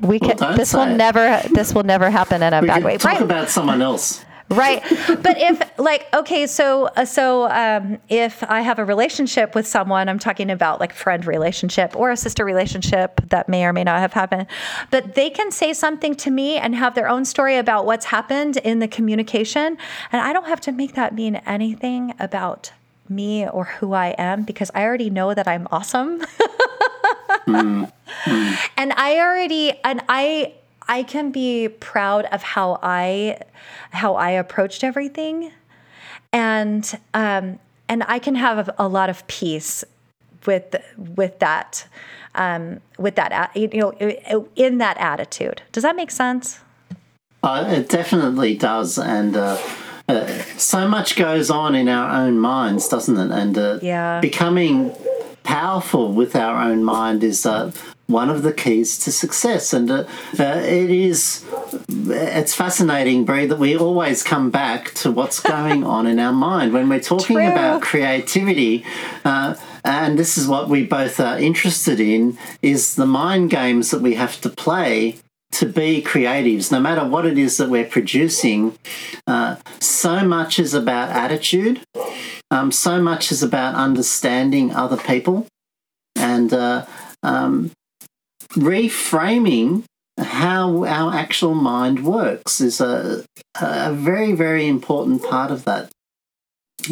[0.00, 0.36] We can.
[0.56, 0.96] This will it.
[0.96, 1.40] never.
[1.52, 2.98] This will never happen in a we bad way.
[2.98, 3.22] Talk right.
[3.22, 4.82] about someone else right
[5.22, 10.06] but if like okay so uh, so um, if i have a relationship with someone
[10.06, 14.00] i'm talking about like friend relationship or a sister relationship that may or may not
[14.00, 14.46] have happened
[14.90, 18.58] but they can say something to me and have their own story about what's happened
[18.58, 19.78] in the communication
[20.12, 22.70] and i don't have to make that mean anything about
[23.08, 26.20] me or who i am because i already know that i'm awesome
[27.46, 27.90] mm.
[28.24, 28.70] Mm.
[28.76, 30.52] and i already and i
[30.88, 33.40] I can be proud of how I
[33.90, 35.52] how I approached everything,
[36.32, 37.58] and um,
[37.88, 39.84] and I can have a, lot of peace
[40.46, 41.86] with with that
[42.34, 45.62] um, with that you know in that attitude.
[45.72, 46.60] Does that make sense?
[47.42, 49.36] Uh, it definitely does, and.
[49.36, 49.58] Uh,
[50.06, 50.26] uh,
[50.58, 53.30] so much goes on in our own minds, doesn't it?
[53.30, 54.20] And uh, yeah.
[54.20, 54.94] becoming
[55.44, 57.72] powerful with our own mind is uh,
[58.06, 59.72] one of the keys to success.
[59.72, 60.04] And uh,
[60.38, 61.44] uh, it is,
[61.88, 66.72] it's fascinating, Brie, that we always come back to what's going on in our mind
[66.72, 67.50] when we're talking True.
[67.50, 68.84] about creativity.
[69.24, 69.54] Uh,
[69.84, 74.14] and this is what we both are interested in: is the mind games that we
[74.14, 75.16] have to play
[75.52, 78.76] to be creatives, no matter what it is that we're producing.
[79.26, 81.80] Uh, so much is about attitude.
[82.50, 85.46] Um, so much is about understanding other people,
[86.16, 86.86] and uh,
[87.22, 87.70] um,
[88.54, 89.84] reframing
[90.18, 93.24] how our actual mind works is a,
[93.60, 95.90] a very, very important part of that.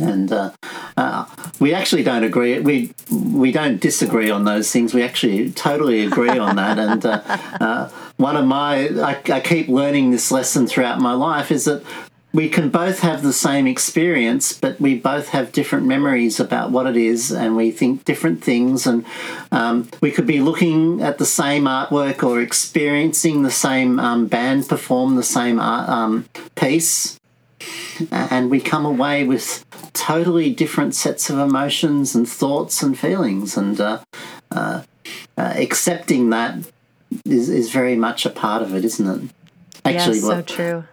[0.00, 0.50] and uh,
[0.96, 1.26] uh,
[1.60, 2.58] we actually don't agree.
[2.60, 4.94] We we don't disagree on those things.
[4.94, 6.78] We actually totally agree on that.
[6.78, 7.22] And uh,
[7.60, 11.84] uh, one of my I, I, keep learning this lesson throughout my life is that
[12.32, 16.86] we can both have the same experience, but we both have different memories about what
[16.86, 18.86] it is, and we think different things.
[18.86, 19.04] And
[19.50, 24.68] um, we could be looking at the same artwork or experiencing the same um, band
[24.68, 27.20] perform the same art, um, piece,
[28.10, 33.58] and we come away with totally different sets of emotions and thoughts and feelings.
[33.58, 33.98] And uh,
[34.50, 34.82] uh,
[35.36, 36.58] uh, accepting that
[37.26, 39.30] is, is very much a part of it, isn't it?
[39.84, 40.84] Actually, yes, so what, true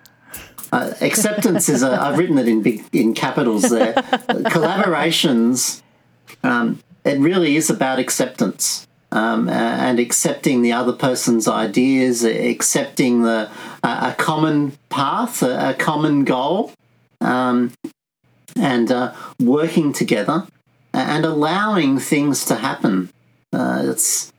[0.71, 3.93] uh, acceptance is a, I've written it in big in capitals there.
[3.93, 5.81] Collaborations,
[6.43, 8.85] um, it really is about acceptance.
[9.11, 13.49] Um, and accepting the other person's ideas, accepting the
[13.81, 16.71] uh, a common path, a, a common goal,
[17.19, 17.71] um,
[18.55, 20.45] and uh, working together
[20.93, 23.09] and allowing things to happen.
[23.51, 24.31] Uh, it's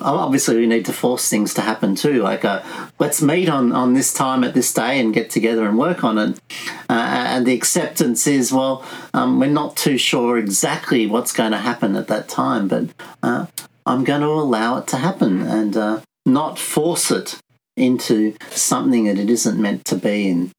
[0.00, 2.62] obviously we need to force things to happen too like uh,
[3.00, 6.18] let's meet on, on this time at this day and get together and work on
[6.18, 6.40] it.
[6.88, 11.58] Uh, and the acceptance is well um, we're not too sure exactly what's going to
[11.58, 12.88] happen at that time but
[13.22, 13.46] uh,
[13.84, 17.40] i'm going to allow it to happen and uh, not force it
[17.76, 20.52] into something that it isn't meant to be in.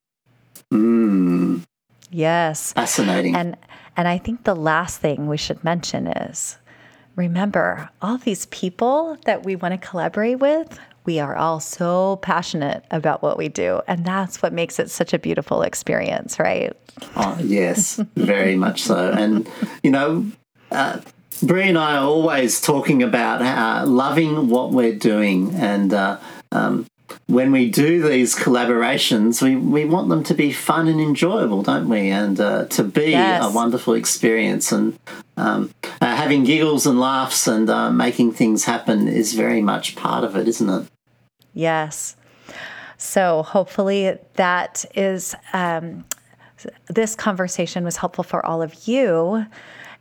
[0.74, 1.64] Mm.
[2.10, 2.74] yes.
[2.74, 3.36] Fascinating.
[3.36, 3.56] And
[3.96, 6.58] and i think the last thing we should mention is
[7.16, 12.86] remember all these people that we want to collaborate with, we are all so passionate
[12.92, 13.82] about what we do.
[13.88, 16.74] And that's what makes it such a beautiful experience, right?
[17.16, 19.12] Oh, yes, very much so.
[19.12, 19.50] And,
[19.84, 20.26] you know,
[20.72, 21.02] uh,
[21.42, 26.20] Brie and I are always talking about uh, loving what we're doing and uh,
[26.52, 26.86] um,
[27.28, 31.88] when we do these collaborations, we, we want them to be fun and enjoyable, don't
[31.88, 32.10] we?
[32.10, 33.44] And uh, to be yes.
[33.44, 34.72] a wonderful experience.
[34.72, 34.98] And
[35.38, 35.72] um,
[36.14, 40.36] uh, having giggles and laughs and uh, making things happen is very much part of
[40.36, 40.88] it, isn't it?
[41.54, 42.16] Yes.
[42.98, 46.06] So hopefully that is, um,
[46.88, 49.46] this conversation was helpful for all of you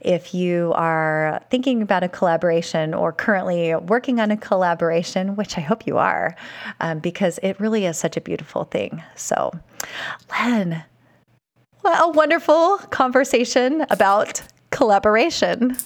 [0.00, 5.60] if you are thinking about a collaboration or currently working on a collaboration, which I
[5.60, 6.36] hope you are,
[6.80, 9.02] um, because it really is such a beautiful thing.
[9.14, 9.52] So,
[10.30, 10.84] Len,
[11.80, 15.76] what a wonderful conversation about collaboration.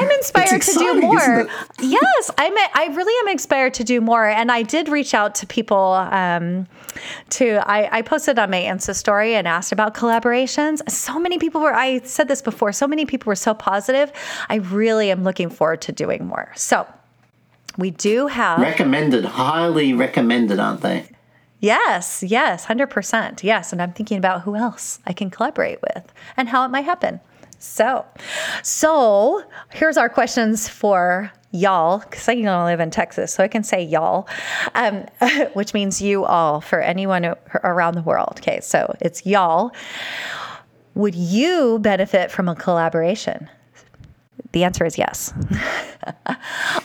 [0.00, 1.48] I'm inspired to do more.
[1.80, 2.52] Yes, I'm.
[2.56, 4.26] I really am inspired to do more.
[4.26, 5.92] And I did reach out to people.
[5.92, 6.66] Um,
[7.30, 10.88] to I, I posted on my Insta story and asked about collaborations.
[10.90, 11.74] So many people were.
[11.74, 12.72] I said this before.
[12.72, 14.12] So many people were so positive.
[14.48, 16.52] I really am looking forward to doing more.
[16.56, 16.86] So
[17.76, 21.06] we do have recommended, highly recommended, aren't they?
[21.60, 23.42] Yes, yes, 100%.
[23.42, 23.72] Yes.
[23.72, 27.20] And I'm thinking about who else I can collaborate with and how it might happen.
[27.58, 28.04] So,
[28.62, 33.48] so here's our questions for y'all, because I you know, live in Texas, so I
[33.48, 34.28] can say y'all,
[34.74, 35.06] um,
[35.54, 38.34] which means you all for anyone around the world.
[38.38, 39.72] Okay, so it's y'all.
[40.94, 43.48] Would you benefit from a collaboration?
[44.52, 45.34] The answer is yes.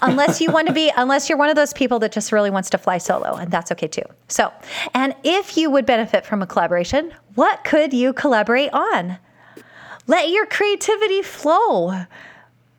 [0.02, 2.70] unless you want to be, unless you're one of those people that just really wants
[2.72, 4.04] to fly solo, and that's okay too.
[4.28, 4.52] So,
[4.94, 9.18] and if you would benefit from a collaboration, what could you collaborate on?
[10.08, 12.06] Let your creativity flow.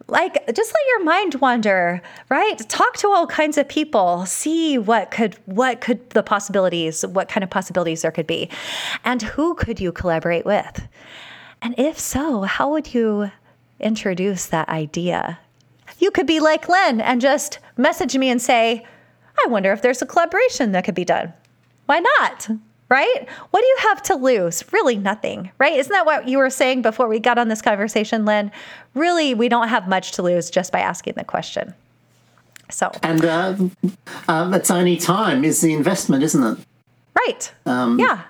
[0.06, 2.58] Like, just let your mind wander, right?
[2.68, 4.26] Talk to all kinds of people.
[4.26, 8.50] See what could, what could the possibilities, what kind of possibilities there could be,
[9.02, 10.86] and who could you collaborate with?
[11.62, 13.30] And if so, how would you
[13.80, 15.38] introduce that idea?
[15.98, 18.84] You could be like Len and just message me and say,
[19.44, 21.32] I wonder if there's a collaboration that could be done.
[21.86, 22.48] Why not?
[22.88, 23.28] right?
[23.50, 24.64] What do you have to lose?
[24.72, 25.72] Really nothing, right?
[25.72, 28.52] Isn't that what you were saying before we got on this conversation, Len?
[28.94, 31.74] Really, we don't have much to lose just by asking the question.
[32.70, 33.56] So, and uh,
[34.28, 36.58] um, it's only time is the investment, isn't it?
[37.16, 37.52] Right.
[37.66, 38.22] Um, yeah.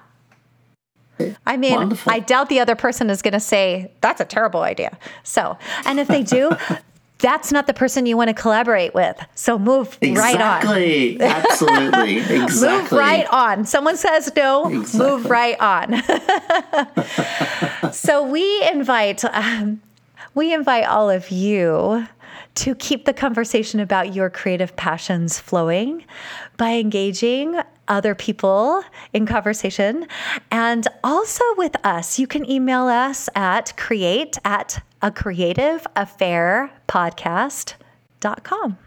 [1.47, 2.13] I mean, wonderful.
[2.13, 4.99] I doubt the other person is going to say that's a terrible idea.
[5.23, 6.51] So, and if they do,
[7.19, 9.17] that's not the person you want to collaborate with.
[9.35, 10.19] So move exactly.
[10.19, 10.83] right on.
[10.83, 11.21] Exactly.
[11.23, 12.19] Absolutely.
[12.45, 12.83] Exactly.
[12.83, 13.65] move right on.
[13.65, 15.11] Someone says no, exactly.
[15.11, 16.03] move right on.
[17.93, 19.81] so we invite um,
[20.35, 22.07] we invite all of you
[22.57, 26.05] to keep the conversation about your creative passions flowing
[26.57, 27.59] by engaging
[27.89, 28.83] other people
[29.13, 30.07] in conversation
[30.51, 32.19] and also with us.
[32.19, 38.79] You can email us at create at a creative affair podcast.com.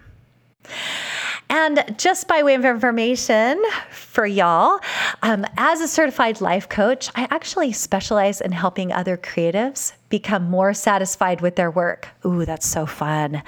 [1.49, 4.79] And just by way of information for y'all,
[5.23, 10.73] um, as a certified life coach, I actually specialize in helping other creatives become more
[10.73, 12.09] satisfied with their work.
[12.25, 13.41] Ooh, that's so fun.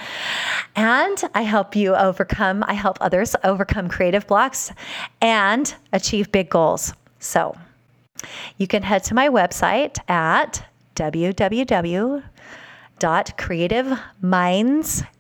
[0.76, 4.72] And I help you overcome, I help others overcome creative blocks
[5.22, 6.94] and achieve big goals.
[7.20, 7.58] So
[8.58, 10.66] you can head to my website at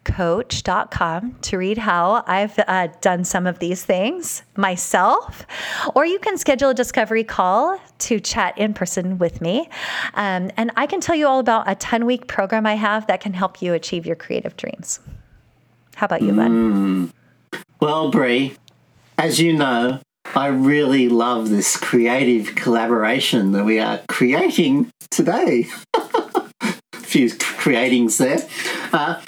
[0.10, 5.46] www.creativemindscoach.com to read how I've uh, done some of these things myself,
[5.96, 9.70] or you can schedule a discovery call to chat in person with me.
[10.16, 13.22] Um, and I can tell you all about a 10 week program I have that
[13.22, 15.00] can help you achieve your creative dreams.
[15.96, 16.52] How about you, Len?
[16.52, 17.60] Mm.
[17.82, 18.56] Well, Brie,
[19.18, 20.00] as you know,
[20.36, 25.68] I really love this creative collaboration that we are creating today.
[26.94, 28.48] Few creatings there.
[28.94, 29.20] Uh,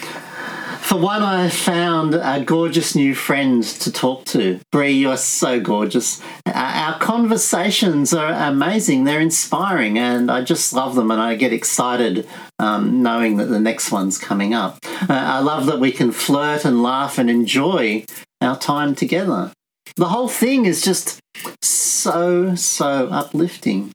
[0.91, 4.59] for one, I found a gorgeous new friend to talk to.
[4.73, 6.21] Brie, you're so gorgeous.
[6.45, 9.05] Uh, our conversations are amazing.
[9.05, 11.09] They're inspiring, and I just love them.
[11.09, 12.27] And I get excited
[12.59, 14.79] um, knowing that the next one's coming up.
[14.83, 18.05] Uh, I love that we can flirt and laugh and enjoy
[18.41, 19.53] our time together
[19.95, 21.19] the whole thing is just
[21.61, 23.91] so, so uplifting.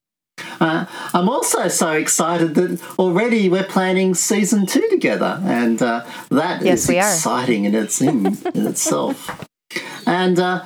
[0.61, 6.63] Uh, I'm also so excited that already we're planning season two together, and uh, that
[6.63, 9.47] yes, is exciting in its in, in itself.
[10.07, 10.65] And uh,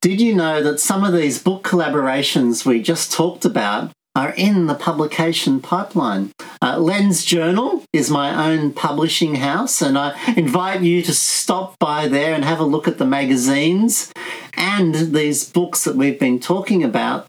[0.00, 4.66] did you know that some of these book collaborations we just talked about are in
[4.66, 6.32] the publication pipeline.
[6.60, 12.08] Uh, Len's Journal is my own publishing house, and I invite you to stop by
[12.08, 14.12] there and have a look at the magazines
[14.54, 17.28] and these books that we've been talking about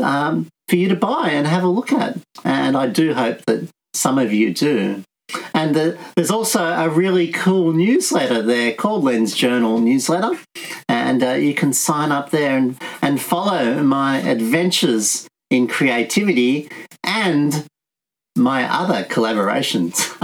[0.00, 2.18] um, for you to buy and have a look at.
[2.44, 5.02] And I do hope that some of you do.
[5.52, 10.38] And the, there's also a really cool newsletter there called Len's Journal Newsletter.
[10.88, 16.70] And uh, you can sign up there and, and follow my adventures in creativity
[17.04, 17.66] and
[18.36, 20.16] my other collaborations.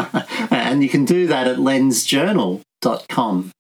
[0.51, 3.51] and you can do that at lensjournal.com.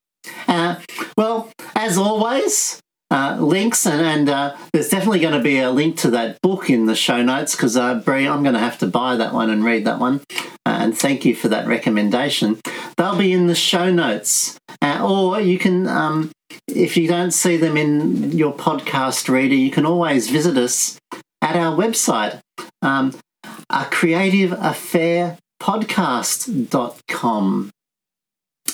[0.49, 0.77] Uh,
[1.19, 2.81] well, as always,
[3.15, 6.69] uh, links and, and uh, there's definitely going to be a link to that book
[6.69, 9.51] in the show notes because uh, Brie, I'm going to have to buy that one
[9.51, 10.21] and read that one.
[10.67, 12.59] Uh, and thank you for that recommendation.
[12.97, 16.33] They'll be in the show notes, uh, or you can, um,
[16.67, 20.99] if you don't see them in your podcast reader, you can always visit us
[21.41, 22.41] at our website,
[22.83, 23.17] um,
[23.71, 26.51] a creative affair podcast.com.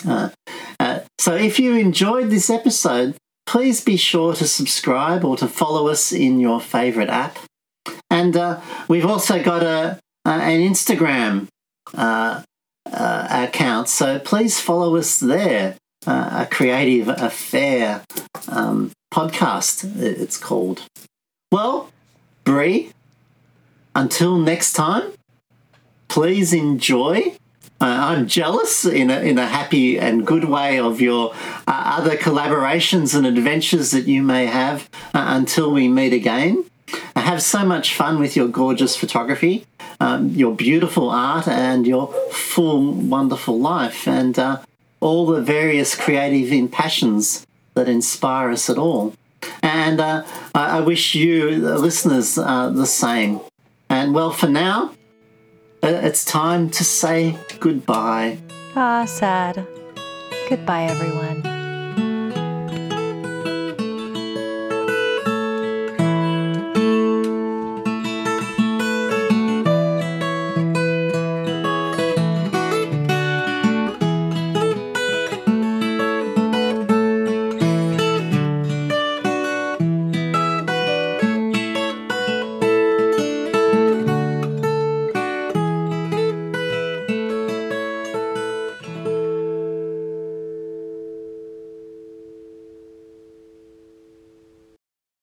[0.08, 0.30] Uh,
[0.78, 3.16] uh, so if you enjoyed this episode,
[3.50, 7.36] please be sure to subscribe or to follow us in your favorite app.
[8.08, 11.48] And uh, we've also got a, an Instagram
[11.92, 12.42] uh,
[12.86, 15.76] uh, account, so please follow us there.
[16.06, 18.04] Uh, a creative affair
[18.48, 20.82] um, podcast, it's called.
[21.50, 21.90] Well,
[22.44, 22.92] Brie,
[23.96, 25.12] until next time,
[26.08, 27.34] please enjoy.
[27.82, 31.32] Uh, I'm jealous in a, in a happy and good way of your
[31.66, 36.64] uh, other collaborations and adventures that you may have uh, until we meet again.
[37.16, 39.64] I have so much fun with your gorgeous photography,
[39.98, 44.60] um, your beautiful art, and your full, wonderful life, and uh,
[45.00, 49.14] all the various creative passions that inspire us at all.
[49.62, 50.24] And uh,
[50.54, 53.40] I wish you, listeners, uh, the same.
[53.88, 54.94] And well, for now, uh,
[55.82, 58.38] it's time to say goodbye.
[58.76, 59.66] Ah, sad.
[60.48, 61.49] Goodbye, everyone.